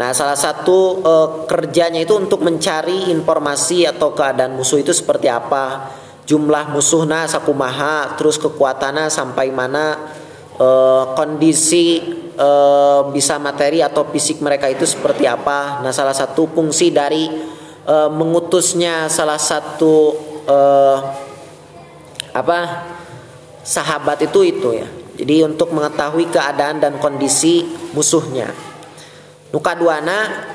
Nah, 0.00 0.10
salah 0.16 0.32
satu 0.32 1.04
uh, 1.04 1.28
kerjanya 1.44 2.00
itu 2.00 2.16
untuk 2.16 2.40
mencari 2.40 3.12
informasi 3.12 3.84
atau 3.84 4.16
keadaan 4.16 4.56
musuh 4.56 4.80
itu 4.80 4.96
seperti 4.96 5.28
apa, 5.28 5.92
jumlah 6.24 6.72
musuhnya 6.72 7.28
sakumaha, 7.28 8.16
terus 8.16 8.40
kekuatannya 8.40 9.12
sampai 9.12 9.52
mana, 9.52 10.16
uh, 10.56 11.12
kondisi 11.12 12.00
uh, 12.40 13.04
bisa 13.12 13.36
materi 13.36 13.84
atau 13.84 14.08
fisik 14.08 14.40
mereka 14.40 14.72
itu 14.72 14.88
seperti 14.88 15.28
apa. 15.28 15.84
Nah, 15.84 15.92
salah 15.92 16.16
satu 16.16 16.48
fungsi 16.48 16.88
dari 16.88 17.28
uh, 17.84 18.08
mengutusnya 18.08 19.12
salah 19.12 19.36
satu 19.36 20.16
uh, 20.48 20.98
apa 22.34 22.84
sahabat 23.64 24.26
itu 24.26 24.42
itu 24.44 24.70
ya 24.74 24.88
Jadi 25.14 25.46
untuk 25.46 25.70
mengetahui 25.70 26.26
keadaan 26.26 26.82
dan 26.82 26.98
kondisi 26.98 27.62
musuhnya. 27.94 28.50
Nuka 29.54 29.78
duana 29.78 30.50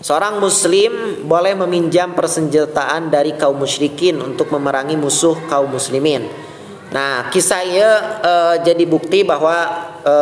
Seorang 0.00 0.40
muslim 0.40 1.20
boleh 1.28 1.52
meminjam 1.52 2.16
persenjataan 2.16 3.12
dari 3.12 3.36
kaum 3.36 3.60
musyrikin 3.60 4.16
untuk 4.16 4.48
memerangi 4.48 4.96
musuh 4.96 5.36
kaum 5.44 5.76
muslimin. 5.76 6.24
Nah, 6.88 7.28
kisahnya 7.28 7.88
e, 8.24 8.32
jadi 8.64 8.80
bukti 8.88 9.28
bahwa 9.28 9.56
e, 10.00 10.14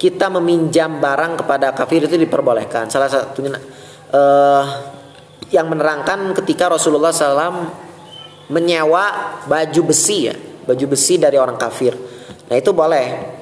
kita 0.00 0.32
meminjam 0.32 0.96
barang 0.96 1.44
kepada 1.44 1.76
kafir 1.76 2.08
itu 2.08 2.16
diperbolehkan. 2.16 2.88
Salah 2.88 3.12
satunya 3.12 3.60
e, 4.08 4.22
yang 5.52 5.68
menerangkan 5.68 6.32
ketika 6.32 6.72
Rasulullah 6.72 7.12
SAW 7.12 7.91
menyewa 8.52 9.04
baju 9.48 9.80
besi 9.88 10.28
ya, 10.28 10.36
baju 10.68 10.84
besi 10.92 11.16
dari 11.16 11.40
orang 11.40 11.56
kafir. 11.56 11.96
Nah, 12.52 12.56
itu 12.60 12.70
boleh. 12.76 13.40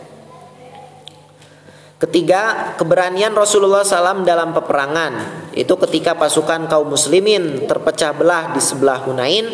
Ketiga, 2.00 2.72
keberanian 2.80 3.36
Rasulullah 3.36 3.84
SAW 3.84 4.24
dalam 4.24 4.56
peperangan 4.56 5.12
itu 5.52 5.74
ketika 5.84 6.16
pasukan 6.16 6.64
kaum 6.64 6.88
muslimin 6.88 7.68
terpecah 7.68 8.16
belah 8.16 8.56
di 8.56 8.60
sebelah 8.62 9.04
Hunain. 9.04 9.44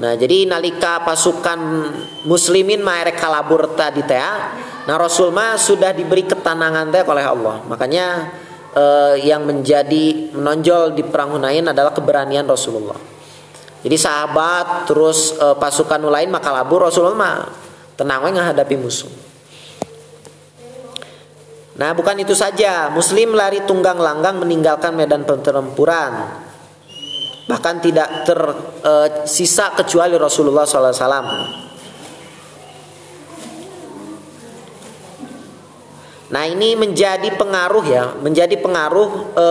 Nah, 0.00 0.18
jadi 0.18 0.50
nalika 0.50 1.06
pasukan 1.06 1.60
muslimin 2.26 2.82
mereka 2.82 3.22
kalabur 3.22 3.70
tadi 3.78 4.02
teh, 4.02 4.18
nah 4.86 4.96
Rasul 4.98 5.30
mah 5.30 5.58
sudah 5.58 5.94
diberi 5.94 6.26
ketenangan 6.26 6.90
teh 6.90 7.06
oleh 7.06 7.26
Allah. 7.26 7.62
Makanya 7.66 8.06
eh, 8.74 9.14
yang 9.22 9.46
menjadi 9.46 10.34
menonjol 10.34 10.94
di 10.94 11.06
perang 11.06 11.38
Hunain 11.38 11.70
adalah 11.70 11.94
keberanian 11.94 12.50
Rasulullah. 12.50 13.19
Jadi 13.80 13.96
sahabat 13.96 14.84
terus 14.84 15.36
eh, 15.40 15.56
pasukan 15.56 16.04
lain 16.04 16.28
maka 16.28 16.52
labur 16.52 16.84
Rasulullah 16.88 17.16
mah 17.16 17.36
tenang 17.96 18.24
menghadapi 18.24 18.76
musuh. 18.80 19.30
Nah, 21.80 21.96
bukan 21.96 22.12
itu 22.20 22.36
saja. 22.36 22.92
Muslim 22.92 23.32
lari 23.32 23.64
tunggang 23.64 23.96
langgang 23.96 24.36
meninggalkan 24.36 24.92
medan 24.92 25.24
pertempuran. 25.24 26.28
Bahkan 27.48 27.76
tidak 27.80 28.28
tersisa 28.28 29.72
e, 29.72 29.74
kecuali 29.80 30.14
Rasulullah 30.20 30.68
SAW. 30.68 30.92
Nah, 36.30 36.44
ini 36.46 36.76
menjadi 36.76 37.32
pengaruh 37.32 37.84
ya, 37.88 38.12
menjadi 38.20 38.60
pengaruh 38.60 39.08
e, 39.32 39.46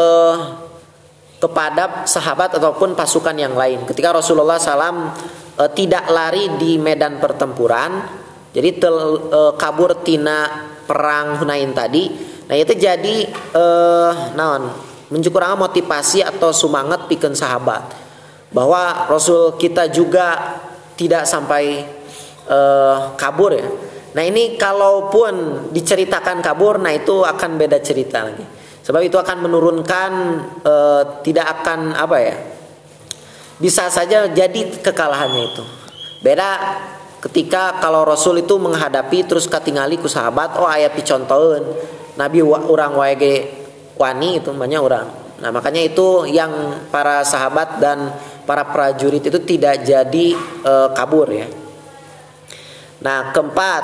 kepada 1.39 2.03
sahabat 2.03 2.59
ataupun 2.59 2.93
pasukan 2.93 3.33
yang 3.33 3.55
lain. 3.55 3.87
Ketika 3.87 4.11
Rasulullah 4.11 4.59
SAW 4.59 5.15
e, 5.55 5.63
tidak 5.71 6.11
lari 6.11 6.51
di 6.59 6.75
medan 6.75 7.17
pertempuran, 7.17 8.03
jadi 8.51 8.69
tel, 8.75 8.95
e, 9.31 9.39
kabur 9.55 10.03
tina 10.03 10.69
perang 10.89 11.37
Hunain 11.37 11.69
tadi. 11.69 12.09
Nah 12.49 12.57
itu 12.57 12.73
jadi 12.73 13.29
eh, 13.29 14.11
naon 14.33 14.73
mencukurang 15.13 15.53
motivasi 15.53 16.25
atau 16.25 16.49
semangat 16.49 17.05
piken 17.05 17.37
sahabat. 17.37 17.93
Bahwa 18.49 19.05
Rasul 19.05 19.53
kita 19.61 19.93
juga 19.93 20.57
tidak 20.97 21.29
sampai 21.29 21.85
eh, 22.49 22.97
kabur 23.13 23.53
ya. 23.53 23.69
Nah 24.17 24.25
ini 24.25 24.57
kalaupun 24.57 25.69
diceritakan 25.69 26.41
kabur 26.41 26.81
nah 26.81 26.89
itu 26.89 27.21
akan 27.21 27.61
beda 27.61 27.77
cerita 27.85 28.25
lagi 28.25 28.41
sebab 28.89 29.01
itu 29.05 29.21
akan 29.21 29.37
menurunkan 29.45 30.11
eh, 30.65 31.03
tidak 31.21 31.61
akan 31.61 31.93
apa 31.93 32.17
ya 32.17 32.35
bisa 33.61 33.85
saja 33.91 34.25
jadi 34.31 34.81
kekalahannya 34.81 35.43
itu. 35.53 35.63
Beda 36.25 36.57
ketika 37.21 37.77
kalau 37.83 38.07
Rasul 38.07 38.41
itu 38.41 38.55
menghadapi 38.57 39.27
terus 39.27 39.45
ketinggali 39.45 39.99
ku 39.99 40.07
sahabat 40.07 40.55
oh 40.57 40.67
ayat 40.67 40.95
dicontohin 40.95 41.63
Nabi 42.15 42.39
orang 42.43 42.95
wae 42.95 43.35
wani 43.99 44.39
itu 44.39 44.55
banyak 44.55 44.79
orang 44.79 45.07
nah 45.39 45.51
makanya 45.55 45.79
itu 45.83 46.27
yang 46.27 46.51
para 46.91 47.23
sahabat 47.23 47.79
dan 47.79 48.11
para 48.43 48.67
prajurit 48.67 49.23
itu 49.23 49.39
tidak 49.43 49.87
jadi 49.87 50.27
e, 50.35 50.73
kabur 50.91 51.31
ya. 51.31 51.47
Nah 52.99 53.31
keempat 53.31 53.83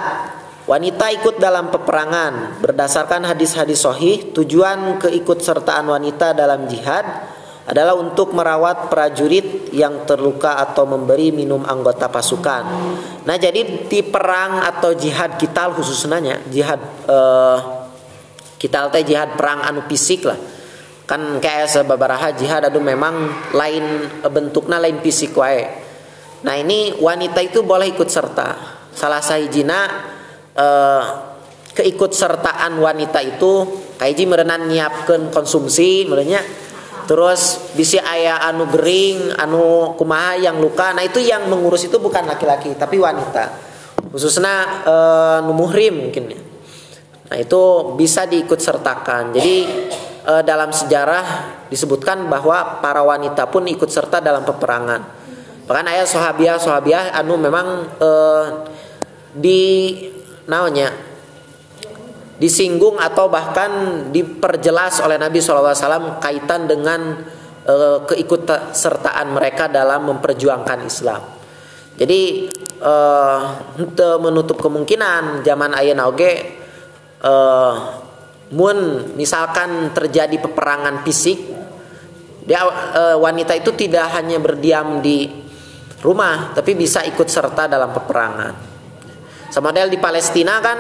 wanita 0.66 1.14
ikut 1.14 1.38
dalam 1.38 1.70
peperangan 1.70 2.62
berdasarkan 2.62 3.26
hadis-hadis 3.30 3.86
sohih 3.86 4.34
tujuan 4.34 4.98
keikutsertaan 4.98 5.86
wanita 5.86 6.34
dalam 6.34 6.66
jihad 6.66 7.06
adalah 7.66 7.98
untuk 7.98 8.30
merawat 8.38 8.94
prajurit 8.94 9.74
yang 9.74 10.06
terluka 10.06 10.62
atau 10.62 10.86
memberi 10.86 11.34
minum 11.34 11.66
anggota 11.66 12.14
pasukan. 12.14 12.64
Nah, 13.26 13.36
jadi 13.42 13.90
di 13.90 14.06
perang 14.06 14.62
atau 14.62 14.94
jihad 14.94 15.42
kita 15.42 15.74
khususnya 15.74 16.22
jihad 16.46 16.78
eh, 17.10 17.58
kita 18.62 18.94
teh 18.94 19.02
jihad 19.02 19.34
perang 19.34 19.66
anu 19.66 19.82
fisik 19.90 20.30
lah. 20.30 20.38
Kan 21.10 21.42
kayak 21.42 21.70
sebabaraha 21.70 22.38
jihad 22.38 22.66
aduh 22.70 22.82
memang 22.82 23.34
lain 23.54 24.14
bentuknya 24.30 24.78
lain 24.78 25.02
fisik 25.02 25.34
wae. 25.34 25.66
Nah, 26.46 26.54
ini 26.62 27.02
wanita 27.02 27.42
itu 27.42 27.66
boleh 27.66 27.90
ikut 27.90 28.06
serta. 28.06 28.78
Salah 28.94 29.26
sahijina 29.26 30.14
eh, 30.56 31.04
keikutsertaan 31.76 32.72
wanita 32.80 33.20
itu 33.20 33.84
kayak 34.00 34.24
merenan 34.24 34.72
nyiapkan 34.72 35.28
konsumsi 35.30 36.08
merenya 36.08 36.40
terus 37.06 37.72
bisa 37.78 38.02
ayah 38.02 38.42
anu 38.50 38.66
gering 38.72 39.30
anu 39.38 39.94
kumaha 39.94 40.36
yang 40.42 40.58
luka. 40.58 40.92
Nah 40.92 41.06
itu 41.06 41.22
yang 41.22 41.46
mengurus 41.46 41.86
itu 41.86 42.02
bukan 42.02 42.26
laki-laki 42.26 42.74
tapi 42.74 42.98
wanita. 42.98 43.46
Khususnya 44.10 44.82
e, 44.82 44.96
nu 45.46 45.54
muhrim 45.54 46.10
mungkin 46.10 46.34
ya. 46.34 46.42
Nah 47.30 47.38
itu 47.38 47.62
bisa 47.94 48.26
diikut 48.26 48.58
sertakan 48.58 49.38
jadi 49.38 49.56
e, 50.26 50.34
dalam 50.42 50.74
sejarah 50.74 51.26
disebutkan 51.70 52.26
bahwa 52.26 52.82
para 52.82 53.06
wanita 53.06 53.46
pun 53.54 53.70
ikut 53.70 53.92
serta 53.92 54.18
dalam 54.18 54.42
peperangan. 54.42 55.02
Bahkan 55.66 55.86
ayah 55.94 56.10
sahabiah 56.10 56.58
sahabiah 56.58 57.14
anu 57.14 57.38
memang 57.38 57.86
e, 58.02 58.10
di 59.36 59.62
namanya 60.46 61.16
disinggung 62.36 63.00
atau 63.00 63.32
bahkan 63.32 63.72
diperjelas 64.12 65.00
oleh 65.00 65.16
Nabi 65.16 65.40
SAW 65.40 66.20
kaitan 66.20 66.68
dengan 66.68 67.24
e, 67.64 67.76
keikutsertaan 68.12 69.32
mereka 69.32 69.72
dalam 69.72 70.12
memperjuangkan 70.12 70.80
Islam. 70.84 71.22
Jadi 71.96 72.52
e, 72.76 72.94
untuk 73.80 74.16
menutup 74.20 74.58
kemungkinan 74.60 75.48
zaman 75.48 75.72
ayana 75.80 76.12
oge 76.12 76.34
e, 77.24 77.34
mun 78.52 78.78
misalkan 79.16 79.96
terjadi 79.96 80.36
peperangan 80.38 81.08
fisik 81.08 81.40
dia 82.44 82.68
e, 82.68 83.04
wanita 83.16 83.56
itu 83.56 83.72
tidak 83.80 84.12
hanya 84.12 84.44
berdiam 84.44 85.00
di 85.00 85.32
rumah 86.04 86.52
tapi 86.52 86.76
bisa 86.76 87.00
ikut 87.08 87.32
serta 87.32 87.72
dalam 87.72 87.96
peperangan. 87.96 88.75
Sama 89.56 89.72
model 89.72 89.88
di 89.88 89.96
Palestina 89.96 90.60
kan 90.60 90.76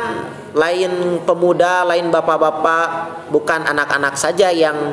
lain 0.51 1.23
pemuda, 1.23 1.87
lain 1.87 2.11
bapak-bapak, 2.11 2.87
bukan 3.31 3.63
anak-anak 3.71 4.19
saja 4.19 4.51
yang 4.51 4.91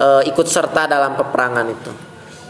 e, 0.00 0.32
ikut 0.32 0.48
serta 0.48 0.88
dalam 0.88 1.12
peperangan 1.12 1.68
itu. 1.68 1.92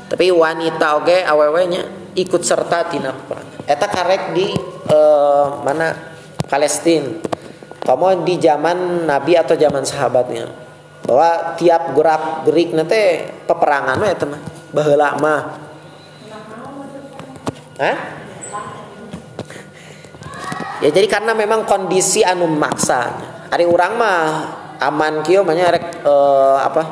Tapi 0.06 0.30
wanita 0.30 1.02
oke 1.02 1.10
okay, 1.10 1.20
awewenya 1.26 2.14
ikut 2.14 2.46
serta 2.46 2.86
tina 2.86 3.10
peperangan. 3.10 3.66
Eta 3.66 3.90
karek 3.90 4.22
di 4.38 4.54
e, 4.86 5.00
mana 5.66 5.98
Palestina. 6.46 7.26
Kamu 7.82 8.22
di 8.22 8.38
zaman 8.38 9.02
Nabi 9.02 9.34
atau 9.34 9.58
zaman 9.58 9.82
sahabatnya 9.82 10.46
bahwa 11.02 11.58
tiap 11.58 11.90
gerak 11.90 12.46
gerik 12.46 12.70
nanti 12.70 13.26
peperangan 13.50 13.98
mah 13.98 14.14
teman 14.14 14.40
mah. 15.18 15.42
Hah? 17.82 18.27
Ya 20.84 20.90
jadi 20.90 21.06
karena 21.10 21.32
memang 21.34 21.66
kondisi 21.66 22.22
anu 22.22 22.46
maksa. 22.46 23.10
Hari 23.48 23.64
orang 23.64 23.92
mah 23.96 24.20
aman 24.78 25.24
kio 25.26 25.42
banyak 25.42 25.66
rek 25.72 25.86
uh, 26.04 26.60
apa 26.62 26.82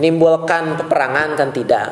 nimbulkan 0.00 0.80
peperangan 0.80 1.36
kan 1.36 1.50
tidak. 1.52 1.88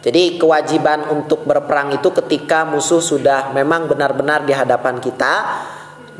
Jadi 0.00 0.40
kewajiban 0.40 1.12
untuk 1.12 1.44
berperang 1.44 1.92
itu 1.92 2.08
ketika 2.08 2.64
musuh 2.64 3.04
sudah 3.04 3.52
memang 3.52 3.84
benar-benar 3.84 4.48
di 4.48 4.56
hadapan 4.56 4.96
kita. 4.96 5.34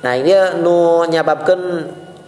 Nah 0.05 0.12
ini 0.16 0.61
nu 0.61 1.09
nyababkan 1.09 1.61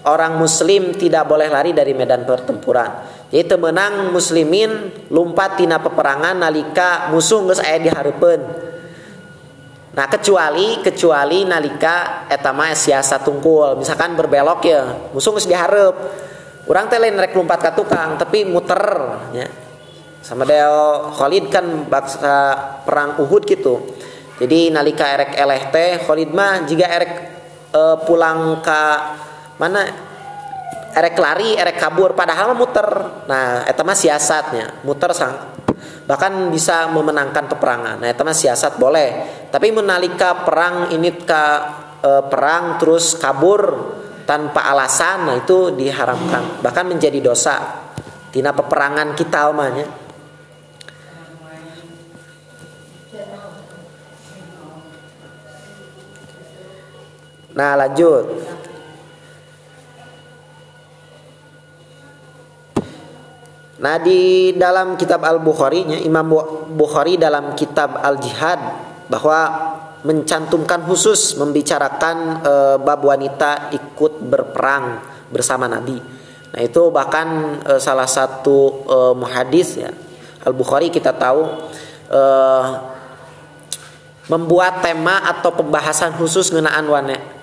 orang 0.08 0.40
muslim 0.40 0.96
tidak 0.96 1.28
boleh 1.28 1.52
lari 1.52 1.76
dari 1.76 1.92
medan 1.92 2.24
pertempuran. 2.24 3.04
Jadi 3.28 3.44
temenang 3.48 4.12
muslimin 4.12 4.92
lompat 5.12 5.60
tina 5.60 5.76
peperangan 5.80 6.40
nalika 6.40 7.12
musuh 7.12 7.44
nggak 7.44 7.58
saya 7.60 7.76
diharapkan 7.80 8.40
Nah 9.92 10.08
kecuali 10.08 10.80
kecuali 10.80 11.44
nalika 11.44 12.24
etama 12.32 12.72
siasa 12.72 13.20
tungkul. 13.20 13.76
Misalkan 13.76 14.16
berbelok 14.16 14.60
ya 14.64 15.12
musuh 15.12 15.36
harus 15.36 15.44
diharap 15.44 15.94
orang 16.64 16.88
teh 16.88 16.96
lain 16.96 17.20
rek 17.20 17.36
lompat 17.36 17.60
ke 17.60 17.70
tukang 17.76 18.16
tapi 18.16 18.48
muter 18.48 18.80
ya. 19.36 19.48
Sama 20.22 20.46
Del 20.46 21.12
Khalid 21.18 21.50
kan 21.52 21.66
baksa 21.90 22.56
perang 22.88 23.20
Uhud 23.20 23.42
gitu. 23.44 23.84
Jadi 24.40 24.72
nalika 24.72 25.12
erek 25.12 25.36
eleh 25.36 25.62
teh 25.68 25.90
Khalid 26.00 26.30
mah 26.32 26.64
jika 26.64 26.86
erek 26.88 27.12
uh, 27.76 27.96
pulang 28.08 28.64
ke 28.64 28.82
mana? 29.60 30.08
Erek 30.92 31.16
lari 31.20 31.56
erek 31.56 31.76
kabur 31.76 32.16
padahal 32.16 32.56
muter. 32.56 32.84
Nah 33.28 33.68
itu 33.68 33.82
mah 33.84 33.96
siasatnya. 33.96 34.84
Muter 34.88 35.12
sang 35.12 35.61
bahkan 36.12 36.52
bisa 36.52 36.92
memenangkan 36.92 37.48
peperangan. 37.48 37.96
Nah 37.96 38.12
itu 38.12 38.20
mah 38.20 38.36
siasat 38.36 38.76
boleh. 38.76 39.08
Tapi 39.48 39.72
menalika 39.72 40.44
perang 40.44 40.92
ini 40.92 41.08
ke 41.08 41.44
uh, 42.04 42.28
perang 42.28 42.76
terus 42.76 43.16
kabur 43.16 43.64
tanpa 44.28 44.68
alasan 44.68 45.24
nah 45.24 45.36
itu 45.40 45.72
diharamkan. 45.72 46.60
Bahkan 46.60 46.84
menjadi 46.84 47.16
dosa. 47.24 47.88
Tina 48.28 48.52
peperangan 48.52 49.12
kita 49.12 49.44
almanya 49.44 49.84
Nah 57.52 57.76
lanjut 57.76 58.24
Nah 63.82 63.98
di 63.98 64.54
dalam 64.54 64.94
kitab 64.94 65.26
Al-Bukhari 65.26 66.06
Imam 66.06 66.30
Bukhari 66.70 67.18
dalam 67.18 67.58
kitab 67.58 67.98
Al-Jihad 67.98 68.62
bahwa 69.10 69.38
mencantumkan 70.06 70.86
khusus 70.86 71.34
membicarakan 71.34 72.16
e, 72.42 72.54
bab 72.78 73.02
wanita 73.02 73.74
ikut 73.74 74.22
berperang 74.22 75.02
bersama 75.30 75.66
Nabi. 75.66 75.98
Nah 76.54 76.60
itu 76.62 76.94
bahkan 76.94 77.58
e, 77.62 77.72
salah 77.82 78.06
satu 78.06 78.86
e, 78.86 78.96
muhadis 79.18 79.82
ya 79.82 79.90
Al-Bukhari 80.46 80.90
kita 80.94 81.10
tahu 81.18 81.42
e, 82.06 82.22
membuat 84.30 84.78
tema 84.78 85.26
atau 85.26 85.50
pembahasan 85.58 86.14
khusus 86.14 86.54
mengenaan 86.54 86.86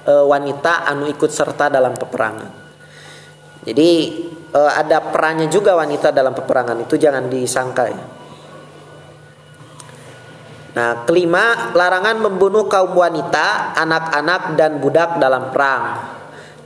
wanita 0.07 0.87
anu 0.87 1.11
ikut 1.11 1.27
serta 1.27 1.67
dalam 1.67 1.91
peperangan. 1.91 2.47
Jadi 3.67 3.91
ada 4.53 5.13
perannya 5.13 5.45
juga 5.51 5.77
wanita 5.77 6.09
dalam 6.09 6.33
peperangan 6.33 6.77
itu 6.81 6.97
jangan 6.97 7.29
disangka 7.29 7.85
ya. 7.89 8.03
Nah, 10.69 11.03
kelima, 11.03 11.73
larangan 11.73 12.21
membunuh 12.21 12.69
kaum 12.69 12.93
wanita, 12.93 13.73
anak-anak 13.73 14.53
dan 14.53 14.77
budak 14.77 15.17
dalam 15.17 15.49
perang. 15.49 15.83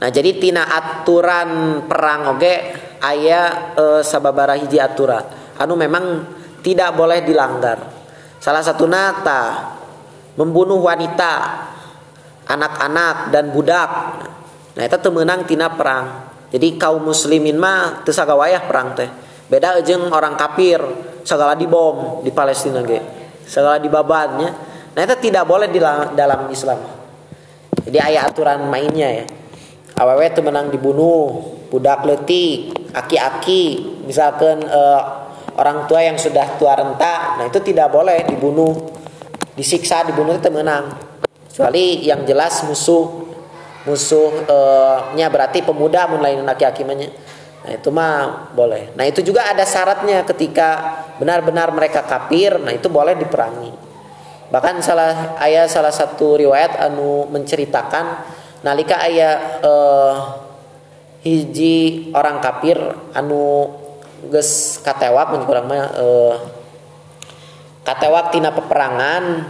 Nah, 0.04 0.10
jadi 0.12 0.36
tina 0.36 0.68
aturan 0.68 1.82
perang 1.88 2.36
oge 2.36 2.56
aya 3.00 3.72
e, 3.72 3.86
sababara 4.04 4.60
hiji 4.60 4.76
aturan 4.76 5.24
anu 5.60 5.80
memang 5.80 6.28
tidak 6.60 6.96
boleh 6.96 7.24
dilanggar. 7.24 7.80
Salah 8.44 8.60
satu 8.60 8.84
nata 8.84 9.72
membunuh 10.36 10.82
wanita, 10.84 11.34
anak-anak 12.48 13.32
dan 13.32 13.54
budak. 13.56 13.90
Nah, 14.74 14.84
itu 14.84 14.98
temenang 15.00 15.48
tina 15.48 15.72
perang. 15.72 16.33
Jadi 16.54 16.78
kaum 16.78 17.02
muslimin 17.02 17.58
mah 17.58 18.06
teu 18.06 18.14
sagawayah 18.14 18.70
perang 18.70 18.94
teh. 18.94 19.10
Beda 19.50 19.82
jeung 19.82 20.14
orang 20.14 20.38
kafir 20.38 20.78
segala 21.26 21.58
dibom 21.58 22.22
di 22.22 22.30
Palestina 22.30 22.84
ge 22.86 23.02
segala 23.44 23.80
dibabatnya 23.80 24.50
nah 24.94 25.02
itu 25.02 25.16
tidak 25.30 25.50
boleh 25.50 25.68
di 25.68 25.82
dalam 26.14 26.48
Islam. 26.54 26.80
Jadi 27.84 27.98
ayat 27.98 28.30
aturan 28.30 28.70
mainnya 28.70 29.10
ya. 29.10 29.26
Aww 29.94 30.22
itu 30.22 30.42
menang 30.46 30.70
dibunuh 30.70 31.58
budak 31.74 32.06
letik 32.06 32.74
aki-aki 32.94 33.94
misalkan 34.06 34.62
uh, 34.66 35.02
orang 35.58 35.90
tua 35.90 36.02
yang 36.06 36.18
sudah 36.18 36.58
tua 36.58 36.78
renta 36.78 37.42
nah 37.42 37.46
itu 37.50 37.58
tidak 37.66 37.90
boleh 37.90 38.30
dibunuh. 38.30 38.74
Disiksa 39.54 40.06
dibunuh 40.06 40.38
itu 40.38 40.50
menang. 40.50 40.94
Kecuali 41.50 42.02
yang 42.06 42.26
jelas 42.26 42.66
musuh 42.66 43.23
musuhnya 43.84 45.28
berarti 45.28 45.60
pemuda 45.64 46.08
mulai 46.08 46.40
aki-aki 46.40 46.84
Nah 47.64 47.72
itu 47.80 47.90
mah 47.96 48.52
boleh. 48.52 48.92
Nah 49.00 49.08
itu 49.08 49.24
juga 49.24 49.48
ada 49.48 49.64
syaratnya 49.64 50.28
ketika 50.28 51.00
benar-benar 51.16 51.72
mereka 51.72 52.04
kafir, 52.04 52.60
nah 52.60 52.76
itu 52.76 52.92
boleh 52.92 53.16
diperangi. 53.16 53.72
Bahkan 54.52 54.84
salah 54.84 55.40
ayat 55.40 55.72
salah 55.72 55.96
satu 55.96 56.36
riwayat 56.36 56.76
anu 56.76 57.24
menceritakan 57.32 58.06
nalika 58.68 59.00
ayat 59.00 59.64
uh, 59.64 60.14
hiji 61.24 62.12
orang 62.12 62.44
kafir 62.44 62.76
anu 63.16 63.72
ges 64.28 64.84
katewak 64.84 65.32
kurang 65.48 65.72
mah 65.72 65.88
uh, 65.96 66.36
katewak 67.88 68.36
tina 68.36 68.52
peperangan 68.52 69.48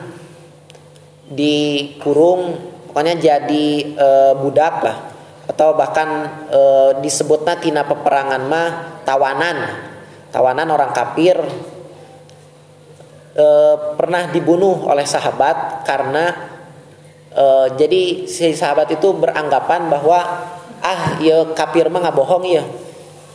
dikurung 1.34 2.73
pokoknya 2.94 3.18
jadi 3.18 3.66
uh, 3.98 4.34
budak 4.38 4.78
lah. 4.86 4.98
Atau 5.44 5.76
bahkan 5.76 6.08
e, 6.48 6.62
disebutnya 7.04 7.60
tina 7.60 7.84
peperangan 7.84 8.48
mah 8.48 9.04
tawanan. 9.04 9.76
Tawanan 10.32 10.72
orang 10.72 10.96
kafir. 10.96 11.36
E, 13.36 13.48
pernah 14.00 14.32
dibunuh 14.32 14.88
oleh 14.88 15.04
sahabat 15.04 15.84
karena 15.84 16.32
e, 17.28 17.76
jadi 17.76 18.24
si 18.24 18.56
sahabat 18.56 18.96
itu 18.96 19.12
beranggapan 19.12 19.92
bahwa 19.92 20.48
ah 20.80 21.20
ya 21.20 21.44
kafir 21.52 21.92
mah 21.92 22.08
nggak 22.08 22.16
bohong 22.16 22.48
ya. 22.48 22.64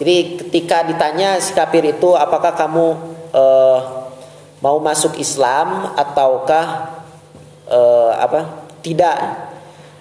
Jadi 0.01 0.41
ketika 0.41 0.89
ditanya 0.89 1.37
si 1.45 1.53
kafir 1.53 1.85
itu 1.93 2.17
apakah 2.17 2.57
kamu 2.57 2.87
e, 3.37 3.45
mau 4.65 4.81
masuk 4.81 5.13
Islam 5.21 5.93
ataukah 5.93 6.97
e, 7.69 7.81
apa 8.17 8.65
tidak 8.81 9.48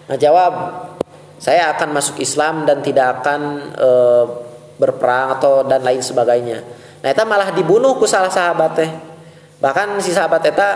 nah 0.08 0.16
jawab 0.16 0.54
saya 1.38 1.70
akan 1.78 1.94
masuk 1.94 2.18
Islam 2.18 2.66
dan 2.66 2.82
tidak 2.82 3.22
akan 3.22 3.42
e, 3.78 3.90
berperang 4.78 5.38
atau 5.38 5.66
dan 5.66 5.86
lain 5.86 6.02
sebagainya. 6.02 6.66
Nah, 7.02 7.10
itu 7.14 7.24
malah 7.30 7.54
dibunuh 7.54 7.94
ku 7.98 8.10
salah 8.10 8.34
sahabat. 8.34 8.82
Bahkan 9.62 10.02
si 10.02 10.14
sahabat 10.14 10.42
eta 10.50 10.70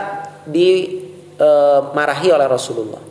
dimarahi 0.45 2.27
e, 2.29 2.33
oleh 2.33 2.47
Rasulullah. 2.49 3.01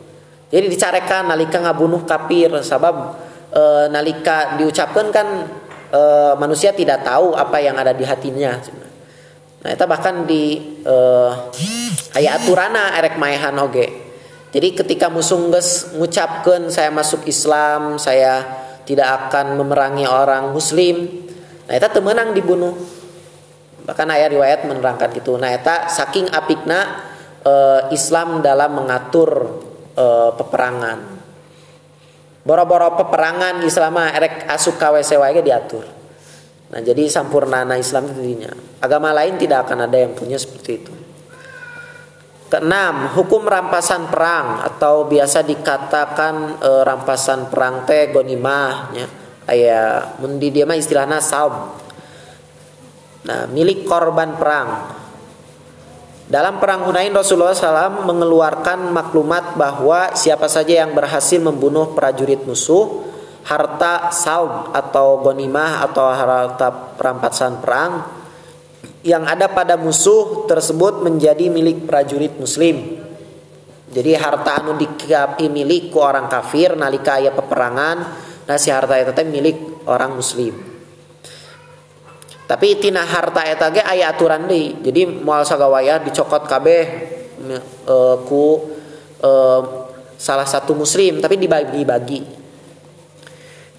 Jadi 0.51 0.67
dicarekan 0.67 1.31
nalika 1.31 1.59
ngabunuh 1.59 2.07
kafir 2.07 2.51
sebab 2.63 2.95
e, 3.51 3.63
nalika 3.91 4.55
diucapkan 4.55 5.11
kan 5.11 5.27
e, 5.91 6.01
manusia 6.39 6.71
tidak 6.71 7.03
tahu 7.03 7.35
apa 7.35 7.59
yang 7.59 7.75
ada 7.75 7.91
di 7.91 8.07
hatinya. 8.07 8.55
Nah, 9.61 9.69
itu 9.75 9.85
bahkan 9.87 10.23
di 10.23 10.43
e, 10.87 10.95
ayat 12.15 12.47
aturana 12.47 12.95
erek 12.95 13.19
maehan 13.19 13.59
oge. 13.59 14.00
Jadi 14.51 14.75
ketika 14.75 15.07
musuh 15.07 15.39
mengucapkan 15.39 16.67
saya 16.67 16.91
masuk 16.91 17.23
Islam, 17.23 17.95
saya 17.95 18.43
tidak 18.83 19.31
akan 19.31 19.55
memerangi 19.55 20.03
orang 20.03 20.51
muslim. 20.51 21.07
Nah, 21.71 21.73
itu 21.79 21.87
temenang 21.87 22.35
dibunuh. 22.35 22.75
Bahkan 23.87 24.07
ayat 24.11 24.35
riwayat 24.35 24.67
menerangkan 24.67 25.15
itu. 25.15 25.39
Nah, 25.39 25.55
itu 25.55 25.75
saking 25.95 26.27
apikna 26.35 26.99
e, 27.39 27.53
Islam 27.95 28.43
dalam 28.43 28.75
mengatur 28.75 29.63
e, 29.95 30.05
peperangan. 30.35 30.99
Boro-boro 32.43 32.99
peperangan 32.99 33.63
Islam 33.63 34.03
erek 34.03 34.51
asuk 34.51 34.75
KWC 34.75 35.15
diatur. 35.39 35.85
Nah, 36.75 36.79
jadi 36.83 37.07
sampurnana 37.07 37.79
Islam 37.79 38.11
itu 38.11 38.19
dirinya. 38.19 38.51
Agama 38.83 39.15
lain 39.15 39.39
tidak 39.39 39.67
akan 39.67 39.87
ada 39.87 39.95
yang 39.95 40.11
punya 40.11 40.35
seperti 40.35 40.71
itu. 40.75 41.00
Keenam, 42.51 43.15
hukum 43.15 43.47
rampasan 43.47 44.11
perang 44.11 44.59
atau 44.59 45.07
biasa 45.07 45.39
dikatakan 45.39 46.59
e, 46.59 46.71
rampasan 46.83 47.47
perang 47.47 47.87
teh 47.87 48.11
gonimah 48.11 48.91
ya. 48.91 49.07
Aya 49.47 50.11
mundi 50.19 50.51
dia 50.51 50.67
mah 50.67 50.75
istilahnya 50.75 51.23
saum. 51.23 51.71
Nah, 53.23 53.47
milik 53.47 53.87
korban 53.87 54.35
perang. 54.35 54.99
Dalam 56.27 56.59
perang 56.59 56.83
Hunain 56.83 57.15
Rasulullah 57.15 57.55
SAW 57.55 58.03
mengeluarkan 58.03 58.91
maklumat 58.91 59.55
bahwa 59.55 60.11
siapa 60.19 60.51
saja 60.51 60.83
yang 60.83 60.91
berhasil 60.91 61.39
membunuh 61.39 61.95
prajurit 61.95 62.43
musuh, 62.43 63.07
harta 63.47 64.11
saum 64.11 64.75
atau 64.75 65.23
gonimah 65.23 65.87
atau 65.87 66.03
harta 66.11 66.67
perampasan 66.99 67.63
perang 67.63 68.20
yang 69.01 69.25
ada 69.25 69.49
pada 69.49 69.77
musuh 69.77 70.45
tersebut 70.45 71.01
menjadi 71.01 71.49
milik 71.49 71.89
prajurit 71.89 72.37
muslim. 72.37 73.01
Jadi 73.91 74.11
harta 74.15 74.63
anu 74.63 74.79
dikapi 74.79 75.51
milik 75.51 75.91
ku 75.91 75.99
orang 75.99 76.31
kafir 76.31 76.79
nalika 76.79 77.19
aya 77.19 77.35
peperangan, 77.35 77.97
nah 78.47 78.55
si 78.55 78.71
harta 78.71 78.95
eta 78.95 79.11
teh 79.11 79.27
milik 79.27 79.83
orang 79.89 80.15
muslim. 80.15 80.55
Tapi 82.47 82.67
tina 82.79 83.03
harta 83.03 83.43
eta 83.43 83.67
ge 83.71 83.83
aya 83.83 84.15
aturan 84.15 84.47
deui. 84.47 84.79
Jadi 84.79 85.07
moal 85.07 85.43
sagawaya 85.43 85.99
dicokot 86.03 86.47
kabeh 86.47 86.83
e, 87.87 87.95
ku 88.27 88.75
e, 89.19 89.31
salah 90.15 90.47
satu 90.47 90.71
muslim 90.75 91.19
tapi 91.19 91.35
dibagi-bagi. 91.35 92.21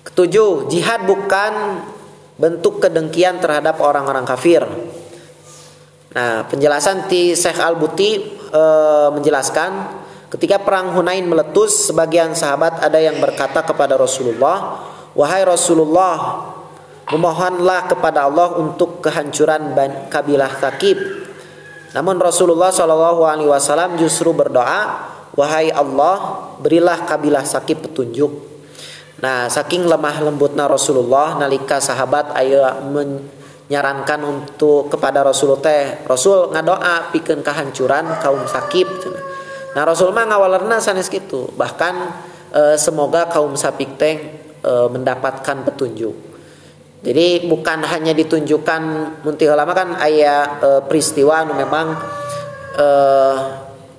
Ketujuh, 0.02 0.68
jihad 0.68 1.08
bukan 1.08 1.84
bentuk 2.36 2.82
kedengkian 2.84 3.38
terhadap 3.38 3.80
orang-orang 3.80 4.26
kafir. 4.26 4.66
Nah, 6.12 6.44
penjelasan 6.44 7.08
di 7.08 7.32
Syekh 7.32 7.56
Al-Buti 7.56 8.10
e, 8.52 8.62
menjelaskan 9.16 10.02
Ketika 10.32 10.56
perang 10.64 10.96
Hunain 10.96 11.28
meletus, 11.28 11.92
sebagian 11.92 12.32
sahabat 12.32 12.80
ada 12.80 12.96
yang 12.96 13.20
berkata 13.20 13.60
kepada 13.60 14.00
Rasulullah, 14.00 14.80
"Wahai 15.12 15.44
Rasulullah, 15.44 16.48
memohonlah 17.12 17.92
kepada 17.92 18.24
Allah 18.24 18.56
untuk 18.56 19.04
kehancuran 19.04 19.76
kabilah 20.08 20.48
Thaqib." 20.56 20.96
Namun 21.92 22.16
Rasulullah 22.16 22.72
Shallallahu 22.72 23.28
alaihi 23.28 23.52
wasallam 23.52 24.00
justru 24.00 24.32
berdoa, 24.32 25.04
"Wahai 25.36 25.68
Allah, 25.68 26.48
berilah 26.64 27.04
kabilah 27.04 27.44
Thaqib 27.44 27.92
petunjuk." 27.92 28.32
Nah, 29.20 29.52
saking 29.52 29.84
lemah 29.84 30.16
lembutnya 30.24 30.64
Rasulullah 30.64 31.36
nalika 31.36 31.76
sahabat 31.76 32.32
ayah 32.40 32.80
menyarankan 33.72 34.20
untuk 34.20 34.92
kepada 34.92 35.24
Rasul 35.24 35.56
teh, 35.64 36.04
Rasul 36.04 36.52
ngadoa 36.52 37.08
pikeun 37.08 37.40
kehancuran 37.40 38.20
kaum 38.20 38.44
sakib. 38.44 38.84
Nah, 39.72 39.88
Rasul 39.88 40.12
mah 40.12 40.28
ngawalerna 40.28 40.76
sanes 40.76 41.08
gitu. 41.08 41.48
Bahkan 41.56 41.94
e, 42.52 42.62
semoga 42.76 43.32
kaum 43.32 43.56
sapik 43.56 43.96
teh 43.96 44.16
e, 44.60 44.72
mendapatkan 44.92 45.64
petunjuk. 45.64 46.12
Jadi 47.00 47.48
bukan 47.48 47.80
hanya 47.88 48.12
ditunjukkan 48.12 48.82
munti 49.24 49.48
lama 49.48 49.72
kan 49.72 49.96
ayah 50.04 50.60
e, 50.60 50.68
peristiwa 50.84 51.48
nu 51.48 51.56
memang 51.56 51.96
e, 52.76 52.86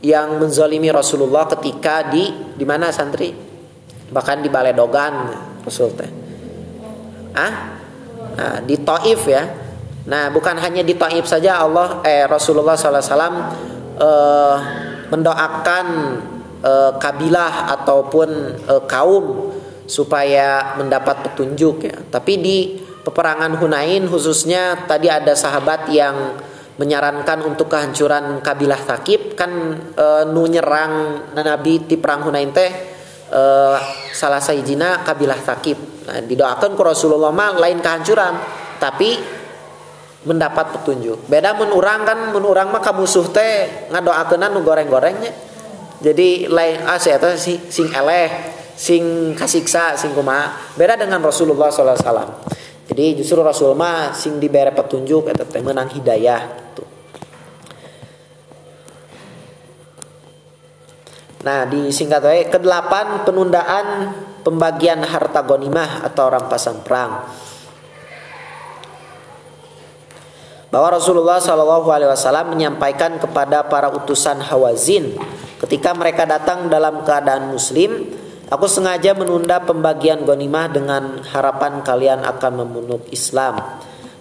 yang 0.06 0.38
menzolimi 0.38 0.94
Rasulullah 0.94 1.50
ketika 1.50 2.14
di 2.14 2.54
di 2.54 2.62
mana 2.62 2.94
santri 2.94 3.34
bahkan 4.14 4.46
di 4.46 4.52
Baledogan 4.52 5.34
Rasul 5.64 5.90
teh 5.96 6.12
ah 7.34 7.54
nah, 8.36 8.60
di 8.60 8.76
Taif 8.84 9.24
ya 9.32 9.63
nah 10.04 10.28
bukan 10.28 10.60
hanya 10.60 10.84
di 10.84 11.00
Taif 11.00 11.24
saja 11.28 11.64
Allah 11.64 12.04
eh 12.04 12.28
Rasulullah 12.28 12.76
SAW 12.76 13.00
eh, 14.00 14.58
mendoakan 15.08 15.86
eh, 16.60 16.92
kabilah 17.00 17.72
ataupun 17.80 18.30
eh, 18.68 18.84
kaum 18.90 19.54
supaya 19.84 20.80
mendapat 20.80 21.28
petunjuk 21.28 21.76
ya. 21.84 21.96
Tapi 22.08 22.34
di 22.40 22.58
peperangan 23.04 23.60
Hunain 23.60 24.08
khususnya 24.08 24.88
tadi 24.88 25.12
ada 25.12 25.36
sahabat 25.36 25.92
yang 25.92 26.40
menyarankan 26.80 27.44
untuk 27.46 27.70
kehancuran 27.70 28.42
kabilah 28.42 28.82
Takib 28.82 29.38
kan 29.38 29.52
e, 29.94 30.06
nu 30.34 30.48
nyerang 30.50 31.22
Nabi 31.38 31.86
di 31.86 32.02
perang 32.02 32.26
Hunain 32.26 32.50
teh 32.50 32.72
uh, 33.34 33.78
salah 34.14 34.40
sayjina 34.40 35.02
kabilah 35.02 35.42
takib. 35.42 35.78
Nah, 36.06 36.22
didoakan 36.22 36.78
ke 36.78 36.84
Rasulullah 36.86 37.34
mah 37.34 37.58
lain 37.58 37.82
kehancuran, 37.82 38.34
tapi 38.78 39.18
mendapat 40.24 40.76
petunjuk. 40.80 41.28
Beda 41.28 41.56
menurang 41.56 42.08
kan 42.08 42.32
menurang 42.32 42.72
mah 42.72 42.80
kamusuh 42.80 43.28
teh 43.32 43.88
ngadoakeun 43.92 44.44
nu 44.52 44.60
goreng-gorengnya. 44.64 45.32
Jadi 46.04 46.52
lain 46.52 46.84
ah 46.84 47.00
saya 47.00 47.20
sing, 47.40 47.64
sing 47.72 47.88
eleh, 47.92 48.28
sing 48.76 49.34
kasiksa, 49.36 49.96
sing 49.96 50.12
kumaha. 50.12 50.76
Beda 50.76 51.00
dengan 51.00 51.24
Rasulullah 51.24 51.72
SAW. 51.72 52.44
Jadi 52.84 53.24
justru 53.24 53.40
Rasulullah 53.40 54.12
sing 54.12 54.40
diberi 54.44 54.76
petunjuk 54.76 55.32
eta 55.32 55.48
teh 55.48 55.64
menang 55.64 55.88
hidayah. 55.92 56.64
Nah, 61.44 61.68
di 61.68 61.92
singkat 61.92 62.24
wae 62.24 62.48
kedelapan 62.48 63.28
penundaan 63.28 64.16
pembagian 64.48 65.04
harta 65.04 65.44
gonimah 65.44 66.08
atau 66.08 66.32
rampasan 66.32 66.80
perang. 66.88 67.28
Bahwa 70.74 70.98
Rasulullah 70.98 71.38
Shallallahu 71.38 71.86
Alaihi 71.94 72.10
Wasallam 72.10 72.58
menyampaikan 72.58 73.22
kepada 73.22 73.62
para 73.70 73.94
utusan 73.94 74.42
Hawazin 74.42 75.14
ketika 75.62 75.94
mereka 75.94 76.26
datang 76.26 76.66
dalam 76.66 77.06
keadaan 77.06 77.54
Muslim, 77.54 78.10
aku 78.50 78.66
sengaja 78.66 79.14
menunda 79.14 79.62
pembagian 79.62 80.26
gonimah 80.26 80.74
dengan 80.74 81.22
harapan 81.30 81.86
kalian 81.86 82.26
akan 82.26 82.66
memeluk 82.66 83.06
Islam. 83.14 83.62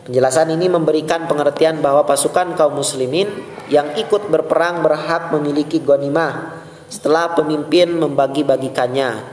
Penjelasan 0.05 0.53
ini 0.53 0.69
memberikan 0.69 1.25
pengertian 1.25 1.81
bahwa 1.81 2.05
pasukan 2.05 2.53
kaum 2.53 2.77
muslimin 2.77 3.33
yang 3.73 3.97
ikut 3.97 4.29
berperang 4.29 4.85
berhak 4.85 5.33
memiliki 5.33 5.81
gonimah 5.81 6.61
setelah 6.93 7.33
pemimpin 7.33 7.97
membagi-bagikannya. 7.97 9.32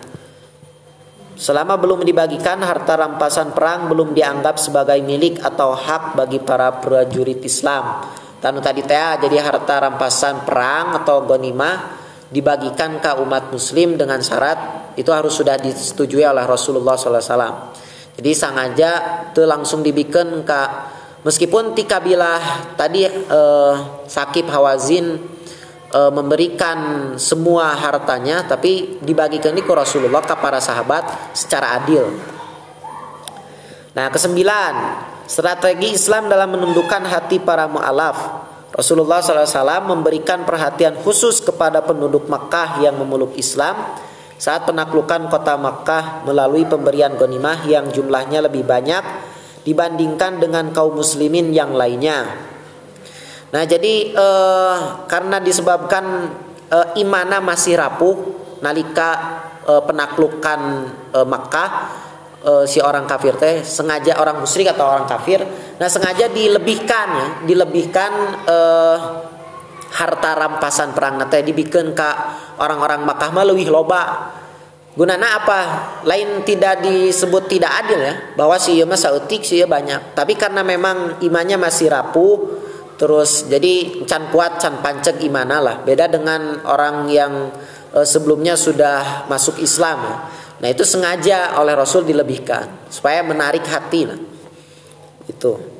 Selama 1.39 1.79
belum 1.79 2.03
dibagikan, 2.03 2.59
harta 2.59 2.99
rampasan 2.99 3.55
perang 3.55 3.87
belum 3.87 4.11
dianggap 4.11 4.59
sebagai 4.59 4.99
milik 4.99 5.39
atau 5.39 5.71
hak 5.71 6.19
bagi 6.19 6.43
para 6.43 6.83
prajurit 6.83 7.39
Islam. 7.47 8.03
Tanu 8.43 8.59
tadi 8.59 8.83
teh 8.83 9.23
jadi 9.23 9.39
harta 9.39 9.87
rampasan 9.87 10.43
perang 10.43 10.99
atau 10.99 11.23
gonimah 11.23 11.95
dibagikan 12.27 12.99
ke 12.99 13.23
umat 13.23 13.55
muslim 13.55 13.95
dengan 13.95 14.19
syarat 14.19 14.91
itu 14.99 15.07
harus 15.15 15.31
sudah 15.31 15.55
disetujui 15.55 16.27
oleh 16.27 16.43
Rasulullah 16.43 16.99
SAW. 16.99 17.71
Jadi 18.19 18.31
sangaja 18.35 18.91
itu 19.31 19.47
langsung 19.47 19.79
dibikin 19.79 20.43
ke 20.43 20.61
meskipun 21.23 21.71
tikabilah 21.71 22.75
tadi 22.75 23.07
eh, 23.07 23.73
sakib 24.11 24.51
hawazin 24.51 25.38
e, 25.89 26.01
memberikan 26.13 26.77
semua 27.17 27.73
hartanya 27.75 28.45
tapi 28.45 29.01
dibagikan 29.01 29.53
ke 29.57 29.73
Rasulullah 29.73 30.23
ke 30.23 30.35
para 30.37 30.61
sahabat 30.61 31.35
secara 31.35 31.77
adil. 31.81 32.09
Nah, 33.97 34.07
kesembilan, 34.13 34.73
strategi 35.25 35.97
Islam 35.97 36.29
dalam 36.29 36.55
menundukkan 36.55 37.03
hati 37.09 37.41
para 37.41 37.65
mu'alaf. 37.65 38.47
Rasulullah 38.69 39.19
SAW 39.19 39.91
memberikan 39.91 40.45
perhatian 40.45 40.95
khusus 41.01 41.41
kepada 41.41 41.83
penduduk 41.83 42.29
Makkah 42.29 42.79
yang 42.79 42.95
memeluk 42.95 43.35
Islam 43.35 43.75
saat 44.39 44.63
penaklukan 44.63 45.27
kota 45.27 45.59
Makkah 45.59 46.23
melalui 46.23 46.63
pemberian 46.63 47.19
gonimah 47.19 47.67
yang 47.67 47.91
jumlahnya 47.91 48.47
lebih 48.47 48.63
banyak 48.63 49.03
dibandingkan 49.67 50.39
dengan 50.39 50.71
kaum 50.71 50.95
muslimin 50.95 51.51
yang 51.51 51.75
lainnya. 51.75 52.48
Nah, 53.49 53.63
jadi 53.65 54.13
eh, 54.13 54.75
karena 55.09 55.41
disebabkan 55.41 56.05
eh, 56.69 56.87
imana 57.01 57.41
masih 57.41 57.81
rapuh 57.81 58.15
nalika 58.61 59.11
eh, 59.65 59.81
penaklukan 59.81 60.59
eh, 61.17 61.25
Makkah 61.25 61.69
eh, 62.45 62.65
si 62.69 62.77
orang 62.77 63.09
kafir 63.09 63.33
teh 63.41 63.65
sengaja 63.65 64.21
orang 64.21 64.37
musyrik 64.37 64.69
atau 64.69 64.85
orang 64.85 65.09
kafir, 65.09 65.41
nah 65.81 65.89
sengaja 65.89 66.29
dilebihkan 66.29 67.07
ya, 67.09 67.27
dilebihkan 67.49 68.11
eh, 68.45 68.97
harta 69.89 70.31
rampasan 70.37 70.93
perang 70.93 71.17
teh 71.25 71.41
dibikin 71.41 71.97
ke 71.97 72.09
orang-orang 72.61 73.01
Makkah 73.01 73.33
leuwih 73.33 73.73
loba. 73.73 74.37
Gunana 74.89 75.39
apa? 75.39 75.59
Lain 76.03 76.43
tidak 76.43 76.83
disebut 76.83 77.47
tidak 77.47 77.71
adil 77.85 78.03
ya, 78.03 78.35
bahwa 78.35 78.59
si 78.59 78.75
ieu 78.75 78.83
mah 78.83 78.99
sautik 78.99 79.47
si 79.47 79.63
banyak. 79.63 80.11
Tapi 80.11 80.35
karena 80.35 80.59
memang 80.59 81.23
imannya 81.23 81.55
masih 81.55 81.87
rapuh, 81.87 82.35
Terus 82.99 83.47
jadi 83.47 84.03
can 84.03 84.27
kuat 84.27 84.59
can 84.59 84.83
pancek 84.83 85.23
imana 85.23 85.63
lah. 85.63 85.75
Beda 85.87 86.11
dengan 86.11 86.59
orang 86.67 87.07
yang 87.07 87.47
e, 87.95 88.03
sebelumnya 88.03 88.59
sudah 88.59 89.23
masuk 89.31 89.55
Islam. 89.63 90.03
Ya. 90.03 90.15
Nah 90.59 90.67
itu 90.67 90.83
sengaja 90.83 91.55
oleh 91.55 91.71
Rasul 91.79 92.03
dilebihkan 92.03 92.91
supaya 92.91 93.23
menarik 93.23 93.63
hati 93.63 94.03
lah. 94.03 94.19
Itu. 95.31 95.79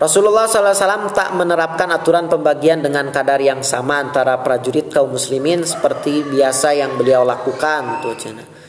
Rasulullah 0.00 0.48
SAW 0.48 1.12
tak 1.12 1.36
menerapkan 1.36 1.92
aturan 1.92 2.24
pembagian 2.32 2.80
dengan 2.80 3.12
kadar 3.12 3.36
yang 3.36 3.60
sama 3.60 4.00
antara 4.00 4.40
prajurit 4.40 4.88
kaum 4.88 5.12
muslimin 5.12 5.60
seperti 5.60 6.24
biasa 6.24 6.72
yang 6.72 6.96
beliau 6.96 7.20
lakukan 7.20 8.00
tuh 8.00 8.16
cina. 8.16 8.59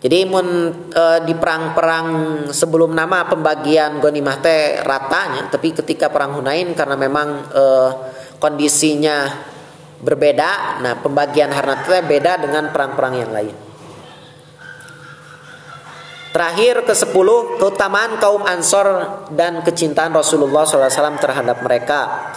Jadi 0.00 0.24
mun 0.24 0.48
e, 0.88 1.04
di 1.28 1.36
perang-perang 1.36 2.08
sebelum 2.48 2.96
nama 2.96 3.28
pembagian 3.28 4.00
gonimah 4.00 4.40
teh 4.40 4.80
ratanya, 4.80 5.52
tapi 5.52 5.76
ketika 5.76 6.08
perang 6.08 6.40
Hunain 6.40 6.72
karena 6.72 6.96
memang 6.96 7.28
e, 7.52 7.64
kondisinya 8.40 9.28
berbeda, 10.00 10.80
nah 10.80 10.96
pembagian 10.96 11.52
harta 11.52 11.84
teh 11.84 12.00
beda 12.00 12.40
dengan 12.40 12.72
perang-perang 12.72 13.14
yang 13.20 13.28
lain. 13.28 13.56
Terakhir 16.32 16.88
ke 16.88 16.94
sepuluh 16.96 17.60
keutamaan 17.60 18.16
kaum 18.16 18.40
Ansor 18.46 18.88
dan 19.36 19.60
kecintaan 19.60 20.16
Rasulullah 20.16 20.64
SAW 20.64 21.20
terhadap 21.20 21.60
mereka. 21.60 22.30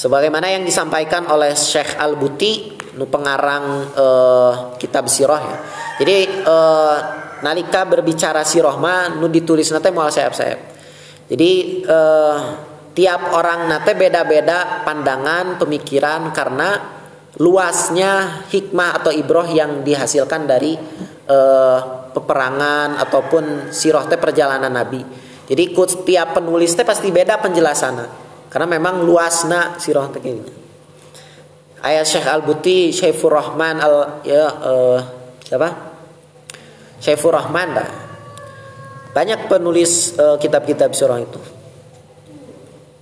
Sebagaimana 0.00 0.48
yang 0.48 0.64
disampaikan 0.64 1.28
oleh 1.28 1.52
Syekh 1.52 2.00
Al-Buti 2.00 2.79
nu 2.98 3.06
pengarang 3.06 3.94
uh, 3.94 4.52
kitab 4.80 5.06
sirah 5.06 5.42
ya. 5.42 5.56
Jadi 6.02 6.16
uh, 6.42 6.96
nalika 7.44 7.86
berbicara 7.86 8.42
sirah 8.42 8.74
mah 8.80 9.20
nu 9.20 9.30
ditulis 9.30 9.70
nate 9.70 9.94
moal 9.94 10.10
sayap-sayap. 10.10 10.60
Jadi 11.30 11.82
uh, 11.86 12.36
tiap 12.90 13.36
orang 13.36 13.70
nate 13.70 13.94
beda-beda 13.94 14.82
pandangan, 14.82 15.60
pemikiran 15.62 16.34
karena 16.34 16.98
luasnya 17.38 18.44
hikmah 18.50 18.98
atau 18.98 19.14
ibroh 19.14 19.46
yang 19.46 19.86
dihasilkan 19.86 20.50
dari 20.50 20.74
uh, 21.30 21.78
peperangan 22.10 22.98
ataupun 22.98 23.70
sirah 23.70 24.10
teh 24.10 24.18
perjalanan 24.18 24.74
Nabi. 24.74 25.00
Jadi 25.46 25.64
tiap 26.02 26.34
penulis 26.34 26.74
teh 26.74 26.82
pasti 26.82 27.14
beda 27.14 27.38
penjelasannya 27.38 28.06
karena 28.50 28.66
memang 28.66 29.06
luasnya 29.06 29.78
sirah 29.78 30.10
teh 30.10 30.22
ini. 30.26 30.59
Ayat 31.80 32.04
Syekh 32.04 32.26
Al-Buti 32.28 32.92
Syaifur 32.92 33.32
Rahman 33.32 33.80
al 33.80 34.24
ya 34.24 34.46
uh, 34.48 34.98
siapa? 35.44 35.68
Syaifur 37.00 37.32
Rahman 37.32 37.68
dah 37.76 37.88
banyak 39.10 39.50
penulis 39.50 40.14
kitab 40.14 40.62
kitab-kitab 40.62 40.94
surah 40.94 41.18
itu. 41.18 41.40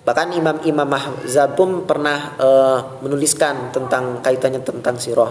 Bahkan 0.09 0.41
imam-imam 0.41 0.89
Mahzab 0.89 1.53
pun 1.53 1.85
pernah 1.85 2.33
uh, 2.41 2.79
menuliskan 3.05 3.69
tentang 3.77 4.25
kaitannya 4.25 4.65
tentang 4.65 4.97
sirah. 4.97 5.29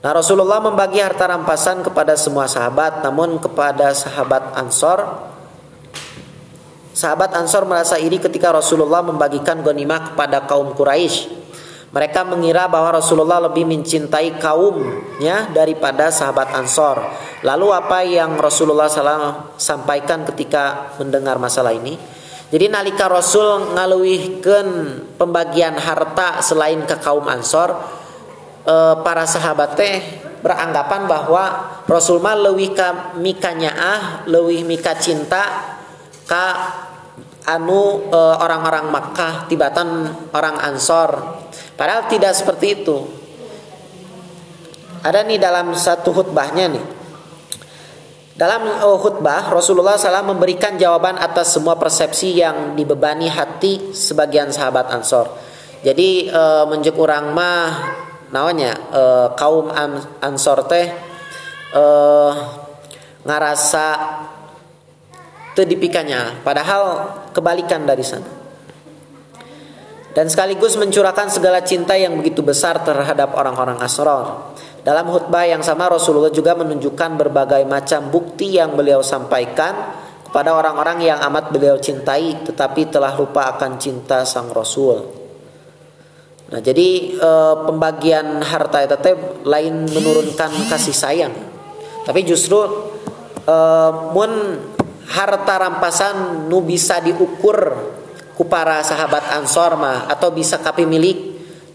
Nah 0.00 0.10
Rasulullah 0.16 0.64
membagi 0.64 1.04
harta 1.04 1.28
rampasan 1.28 1.82
kepada 1.82 2.14
semua 2.14 2.46
sahabat 2.46 3.02
Namun 3.02 3.42
kepada 3.42 3.90
sahabat 3.90 4.54
Ansor 4.54 5.02
Sahabat 6.94 7.34
Ansor 7.34 7.66
merasa 7.66 7.98
iri 7.98 8.16
ketika 8.22 8.54
Rasulullah 8.54 9.02
membagikan 9.02 9.60
ghanimah 9.66 10.14
kepada 10.14 10.46
kaum 10.46 10.72
Quraisy 10.72 11.45
mereka 11.96 12.28
mengira 12.28 12.68
bahwa 12.68 13.00
Rasulullah 13.00 13.48
lebih 13.48 13.64
mencintai 13.64 14.36
kaumnya 14.36 15.48
daripada 15.48 16.12
sahabat 16.12 16.52
Ansor. 16.52 17.00
Lalu 17.40 17.72
apa 17.72 18.04
yang 18.04 18.36
Rasulullah 18.36 18.84
SAW 18.84 19.56
sampaikan 19.56 20.28
ketika 20.28 20.92
mendengar 21.00 21.40
masalah 21.40 21.72
ini? 21.72 21.96
Jadi 22.52 22.68
nalika 22.68 23.08
Rasul 23.08 23.72
ngaluihkan 23.72 24.66
pembagian 25.16 25.80
harta 25.80 26.44
selain 26.44 26.84
ke 26.84 27.00
kaum 27.00 27.24
Ansor, 27.32 27.72
eh, 28.68 28.94
para 29.00 29.24
sahabat 29.24 29.80
teh 29.80 29.96
beranggapan 30.44 31.08
bahwa 31.08 31.44
Rasul 31.88 32.20
mah 32.20 32.36
leuwih 32.36 32.76
ka 32.76 33.16
mikanya 33.16 33.72
ah, 33.72 34.02
leuwih 34.28 34.68
mika 34.68 35.00
cinta 35.00 35.64
ka 36.28 36.46
anu 37.48 38.12
eh, 38.12 38.36
orang-orang 38.36 38.92
Makkah 38.92 39.48
tibatan 39.48 40.12
orang 40.36 40.60
Ansor 40.60 41.40
Padahal 41.76 42.08
tidak 42.08 42.32
seperti 42.32 42.82
itu. 42.82 43.04
Ada 45.04 45.22
nih 45.22 45.38
dalam 45.38 45.76
satu 45.76 46.10
khutbahnya 46.10 46.72
nih. 46.72 46.84
Dalam 48.36 48.68
uh, 48.68 48.98
khutbah 49.00 49.48
Rasulullah 49.48 49.96
SAW 49.96 50.36
memberikan 50.36 50.76
jawaban 50.76 51.16
atas 51.16 51.56
semua 51.56 51.80
persepsi 51.80 52.36
yang 52.36 52.76
dibebani 52.76 53.32
hati 53.32 53.96
sebagian 53.96 54.52
sahabat 54.52 54.92
Ansor. 54.92 55.32
Jadi 55.80 56.28
uh, 56.28 56.68
menjuk 56.68 57.00
orang 57.00 57.32
mah 57.32 57.68
namanya 58.28 58.76
uh, 58.92 59.28
kaum 59.38 59.72
Ansor 60.20 60.68
teh 60.68 60.84
uh, 61.72 62.32
ngarasa 63.24 63.88
tedipikannya 65.56 66.44
padahal 66.44 66.82
kebalikan 67.32 67.88
dari 67.88 68.04
sana 68.04 68.35
dan 70.16 70.32
sekaligus 70.32 70.80
mencurahkan 70.80 71.28
segala 71.28 71.60
cinta 71.60 71.92
yang 71.92 72.16
begitu 72.16 72.40
besar 72.40 72.80
terhadap 72.80 73.36
orang-orang 73.36 73.76
Asrar. 73.84 74.56
Dalam 74.80 75.12
khutbah 75.12 75.44
yang 75.44 75.60
sama 75.60 75.92
Rasulullah 75.92 76.32
juga 76.32 76.56
menunjukkan 76.56 77.20
berbagai 77.20 77.68
macam 77.68 78.08
bukti 78.08 78.56
yang 78.56 78.72
beliau 78.72 79.04
sampaikan 79.04 79.92
kepada 80.24 80.56
orang-orang 80.56 81.04
yang 81.04 81.20
amat 81.20 81.52
beliau 81.52 81.76
cintai 81.76 82.48
tetapi 82.48 82.88
telah 82.88 83.12
lupa 83.12 83.52
akan 83.60 83.76
cinta 83.76 84.24
sang 84.24 84.48
Rasul. 84.56 85.04
Nah, 86.48 86.60
jadi 86.64 86.88
e, 87.12 87.30
pembagian 87.68 88.40
harta 88.40 88.88
itu 88.88 88.96
lain 89.44 89.84
menurunkan 89.84 90.70
kasih 90.72 90.96
sayang. 90.96 91.34
Tapi 92.08 92.24
justru 92.24 92.64
e, 93.44 93.56
mun 94.16 94.32
harta 95.12 95.54
rampasan 95.60 96.48
nu 96.48 96.64
bisa 96.64 97.04
diukur 97.04 97.58
ku 98.36 98.44
para 98.44 98.84
sahabat 98.84 99.32
Ansor 99.32 99.80
mah 99.80 100.06
atau 100.12 100.28
bisa 100.28 100.60
kapi 100.60 100.84
milik. 100.84 101.18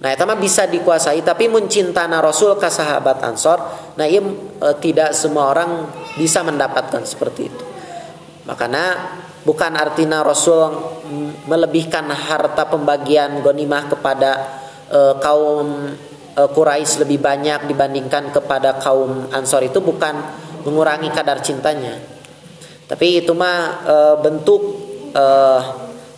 Nah 0.01 0.13
itu 0.13 0.23
mah 0.25 0.37
bisa 0.37 0.69
dikuasai 0.69 1.25
tapi 1.25 1.49
mencintana 1.49 2.21
Rasul 2.21 2.57
ke 2.61 2.69
sahabat 2.69 3.21
Ansor 3.25 3.57
nah 3.97 4.05
ia 4.05 4.21
e, 4.21 4.67
tidak 4.77 5.13
semua 5.17 5.49
orang 5.49 5.89
bisa 6.17 6.45
mendapatkan 6.45 7.01
seperti 7.01 7.41
itu. 7.49 7.65
Makanya 8.45 9.17
bukan 9.41 9.73
artinya 9.73 10.21
Rasul 10.21 10.69
melebihkan 11.49 12.09
harta 12.13 12.69
pembagian 12.69 13.41
gonimah 13.41 13.89
kepada 13.89 14.31
e, 14.89 14.99
kaum 15.21 15.93
e, 16.37 16.41
Quraisy 16.45 17.05
lebih 17.05 17.21
banyak 17.21 17.69
dibandingkan 17.69 18.29
kepada 18.29 18.77
kaum 18.77 19.33
Ansor 19.33 19.65
itu 19.65 19.81
bukan 19.81 20.13
mengurangi 20.65 21.09
kadar 21.09 21.41
cintanya. 21.41 21.97
Tapi 22.85 23.21
itu 23.21 23.33
mah 23.37 23.85
e, 23.85 23.95
bentuk 24.21 24.61
e, 25.13 25.25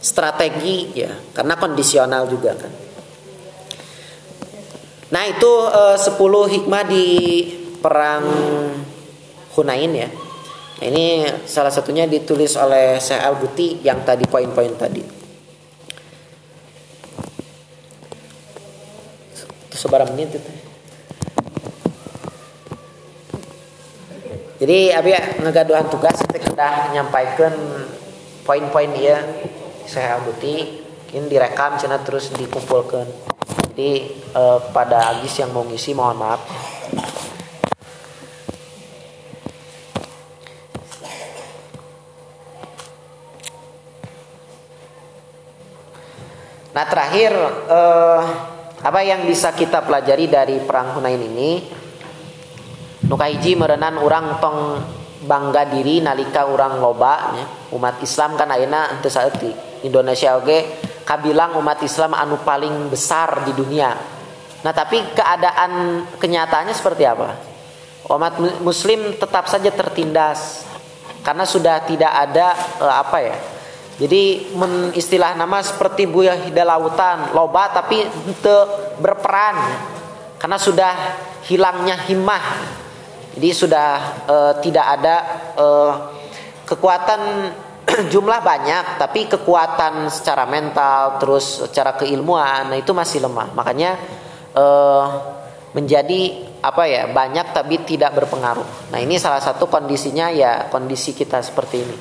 strategi 0.03 0.91
ya. 0.99 1.15
Karena 1.31 1.55
kondisional 1.55 2.27
juga 2.27 2.51
kan. 2.59 2.71
Nah 5.15 5.23
itu 5.29 5.51
eh, 5.71 5.97
10 5.97 6.19
hikmah 6.59 6.83
di 6.83 7.07
perang 7.79 8.25
Hunain 9.55 9.91
ya. 9.95 10.09
Nah, 10.83 10.91
ini 10.91 11.23
salah 11.47 11.71
satunya 11.71 12.03
ditulis 12.09 12.59
oleh 12.59 12.99
Syekh 12.99 13.21
Al 13.21 13.39
Buti 13.39 13.79
yang 13.85 14.03
tadi 14.03 14.27
poin-poin 14.27 14.73
tadi. 14.75 15.03
Sebarang 19.71 20.15
menit 20.15 20.35
itu? 20.39 20.51
Jadi 24.63 24.95
abi 24.95 25.11
ngagaduhan 25.43 25.91
tugas 25.91 26.23
kita 26.23 26.87
menyampaikan 26.87 27.51
poin-poin 28.47 28.91
dia 28.95 29.19
saya 29.85 30.19
Abuti 30.19 30.83
ini 31.13 31.25
direkam 31.29 31.77
cina 31.77 32.01
terus 32.01 32.33
dikumpulkan 32.33 33.05
jadi 33.73 33.91
eh, 34.13 34.59
pada 34.73 35.13
Agis 35.17 35.37
yang 35.39 35.53
mau 35.53 35.65
ngisi 35.65 35.93
mohon 35.93 36.17
maaf 36.17 36.41
Nah 46.73 46.89
terakhir 46.89 47.31
eh, 47.69 48.21
apa 48.81 48.99
yang 49.05 49.29
bisa 49.29 49.53
kita 49.53 49.85
pelajari 49.85 50.25
dari 50.25 50.57
perang 50.57 50.97
Hunain 50.97 51.21
ini? 51.21 51.61
Nukaiji 53.05 53.53
merenan 53.53 54.01
orang 54.01 54.41
tong 54.41 54.81
bangga 55.23 55.69
diri 55.69 56.03
nalika 56.03 56.49
orang 56.49 56.81
loba 56.81 57.37
ya. 57.37 57.45
umat 57.77 58.01
Islam 58.03 58.35
kan 58.35 58.51
ayeuna 58.51 58.99
teu 58.99 59.07
saeutik 59.07 59.72
Indonesia 59.83 60.39
oke 60.39 60.57
kabilang 61.03 61.59
umat 61.59 61.83
Islam 61.83 62.15
anu 62.15 62.39
paling 62.41 62.87
besar 62.87 63.43
di 63.43 63.51
dunia. 63.51 63.91
Nah 64.63 64.71
tapi 64.71 65.03
keadaan 65.11 66.03
kenyataannya 66.15 66.71
seperti 66.71 67.03
apa? 67.03 67.35
Umat 68.07 68.39
Muslim 68.63 69.15
tetap 69.15 69.47
saja 69.47 69.71
tertindas 69.71 70.63
karena 71.23 71.43
sudah 71.43 71.83
tidak 71.83 72.11
ada 72.11 72.47
eh, 72.79 72.95
apa 72.95 73.17
ya? 73.19 73.37
Jadi 73.93 74.55
men, 74.57 74.89
istilah 74.97 75.37
nama 75.37 75.61
seperti 75.61 76.09
buaya 76.09 76.33
hida 76.33 76.65
lautan 76.65 77.29
loba 77.29 77.69
tapi 77.69 78.01
te 78.41 78.57
berperan 78.97 79.55
karena 80.39 80.57
sudah 80.57 80.91
hilangnya 81.45 81.99
himmah. 82.07 82.43
Jadi 83.35 83.49
sudah 83.51 83.89
eh, 84.31 84.53
tidak 84.63 84.85
ada 84.99 85.15
eh, 85.59 85.91
kekuatan 86.63 87.51
jumlah 88.13 88.39
banyak 88.41 88.97
tapi 88.97 89.29
kekuatan 89.29 90.09
secara 90.09 90.49
mental 90.49 91.21
terus 91.21 91.65
secara 91.67 91.93
keilmuan 91.93 92.69
nah 92.73 92.77
itu 92.77 92.91
masih 92.91 93.21
lemah. 93.23 93.53
Makanya 93.53 93.91
eh, 94.53 95.05
menjadi 95.73 96.21
apa 96.63 96.83
ya 96.85 97.09
banyak 97.09 97.53
tapi 97.53 97.81
tidak 97.85 98.13
berpengaruh. 98.17 98.93
Nah 98.93 98.99
ini 99.01 99.17
salah 99.17 99.41
satu 99.41 99.67
kondisinya 99.67 100.29
ya 100.29 100.69
kondisi 100.69 101.11
kita 101.17 101.41
seperti 101.41 101.75
ini. 101.81 101.97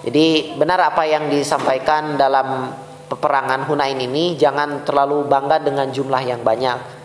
Jadi 0.00 0.56
benar 0.56 0.80
apa 0.80 1.04
yang 1.04 1.28
disampaikan 1.28 2.16
dalam 2.16 2.72
peperangan 3.06 3.68
Hunain 3.68 4.00
ini 4.00 4.40
jangan 4.40 4.82
terlalu 4.88 5.28
bangga 5.28 5.60
dengan 5.60 5.92
jumlah 5.92 6.22
yang 6.24 6.40
banyak. 6.40 7.00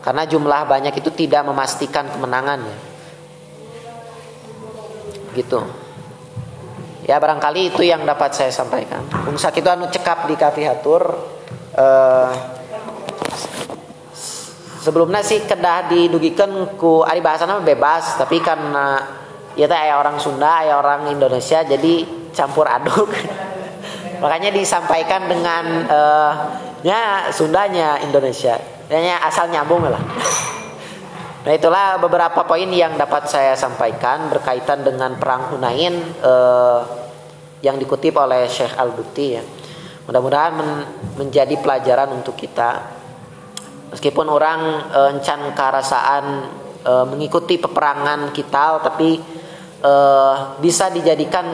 Karena 0.00 0.24
jumlah 0.24 0.64
banyak 0.64 0.96
itu 0.96 1.12
tidak 1.12 1.44
memastikan 1.44 2.08
kemenangannya 2.08 2.90
gitu 5.34 5.62
Ya 7.10 7.18
barangkali 7.18 7.74
itu 7.74 7.82
yang 7.82 8.06
dapat 8.06 8.30
saya 8.38 8.54
sampaikan. 8.54 9.02
Bungsa 9.26 9.50
itu 9.50 9.66
anu 9.66 9.90
cekap 9.90 10.30
di 10.30 10.38
kafihatur. 10.38 11.02
Uh, 11.74 12.30
sebelumnya 14.78 15.18
sih 15.18 15.42
kedah 15.42 15.90
didugikan 15.90 16.78
ku 16.78 17.02
ari 17.02 17.18
bahasana 17.18 17.58
bebas, 17.66 18.14
tapi 18.14 18.38
karena 18.38 19.02
ya 19.58 19.66
teh 19.66 19.90
orang 19.90 20.22
Sunda, 20.22 20.62
ya 20.62 20.78
orang 20.78 21.10
Indonesia 21.10 21.66
jadi 21.66 22.06
campur 22.30 22.70
aduk. 22.70 23.10
Makanya 24.22 24.54
disampaikan 24.54 25.26
dengan 25.26 25.90
uh, 25.90 26.32
nya 26.86 27.26
Sundanya 27.34 27.98
Indonesia. 28.06 28.54
Ya 28.86 29.18
asal 29.26 29.50
nyambung 29.50 29.82
lah. 29.82 29.98
Nah 31.40 31.56
itulah 31.56 31.96
beberapa 31.96 32.44
poin 32.44 32.68
yang 32.68 33.00
dapat 33.00 33.24
saya 33.24 33.56
sampaikan 33.56 34.28
berkaitan 34.28 34.84
dengan 34.84 35.16
perang 35.16 35.48
Hunain 35.48 35.96
eh, 36.20 36.80
yang 37.60 37.76
dikutip 37.76 38.16
oleh 38.16 38.48
Syekh 38.48 38.76
Al 38.76 38.92
Buti 38.92 39.26
ya. 39.36 39.42
Mudah-mudahan 40.08 40.52
men 40.56 40.70
menjadi 41.20 41.54
pelajaran 41.60 42.10
untuk 42.16 42.34
kita 42.34 42.98
meskipun 43.92 44.26
orang 44.26 44.90
e, 44.90 45.00
encan 45.18 45.52
karasaan 45.52 46.24
e, 46.82 46.92
mengikuti 47.06 47.60
peperangan 47.60 48.32
kita 48.32 48.80
tapi 48.80 49.20
e, 49.78 49.92
bisa 50.58 50.88
dijadikan 50.88 51.46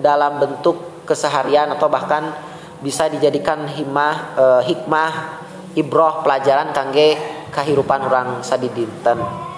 dalam 0.00 0.40
bentuk 0.40 1.04
keseharian 1.04 1.70
atau 1.76 1.86
bahkan 1.86 2.34
bisa 2.80 3.06
dijadikan 3.12 3.68
hikmah 3.68 4.14
e, 4.34 4.44
hikmah 4.72 5.12
ibroh 5.76 6.24
pelajaran 6.24 6.72
kangge 6.74 7.14
kehidupan 7.52 8.00
orang 8.06 8.28
sadidinten 8.42 9.49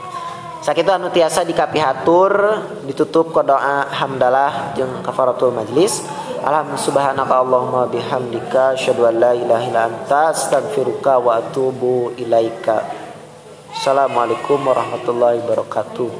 sakit 0.63 0.87
anu 0.87 1.11
tiasa 1.11 1.43
dikapihatur 1.43 2.31
ditutup 2.87 3.35
ke 3.35 3.43
doa 3.43 3.91
hamdalah 3.91 4.79
jeung 4.79 5.03
kafaratul 5.03 5.51
majlis. 5.51 6.07
Alhamdulillah 6.43 6.87
subhanaka 6.87 7.35
Allahumma 7.39 7.87
bihamdika 7.87 8.79
asyhadu 8.79 9.07
an 9.07 9.15
la 9.19 9.31
ilaha 9.35 9.63
illa 9.63 9.83
anta 9.91 10.35
astaghfiruka 10.35 11.19
wa 11.19 11.39
atubu 11.39 12.15
ilaika. 12.19 12.83
Assalamualaikum 13.75 14.59
warahmatullahi 14.63 15.43
wabarakatuh 15.43 16.11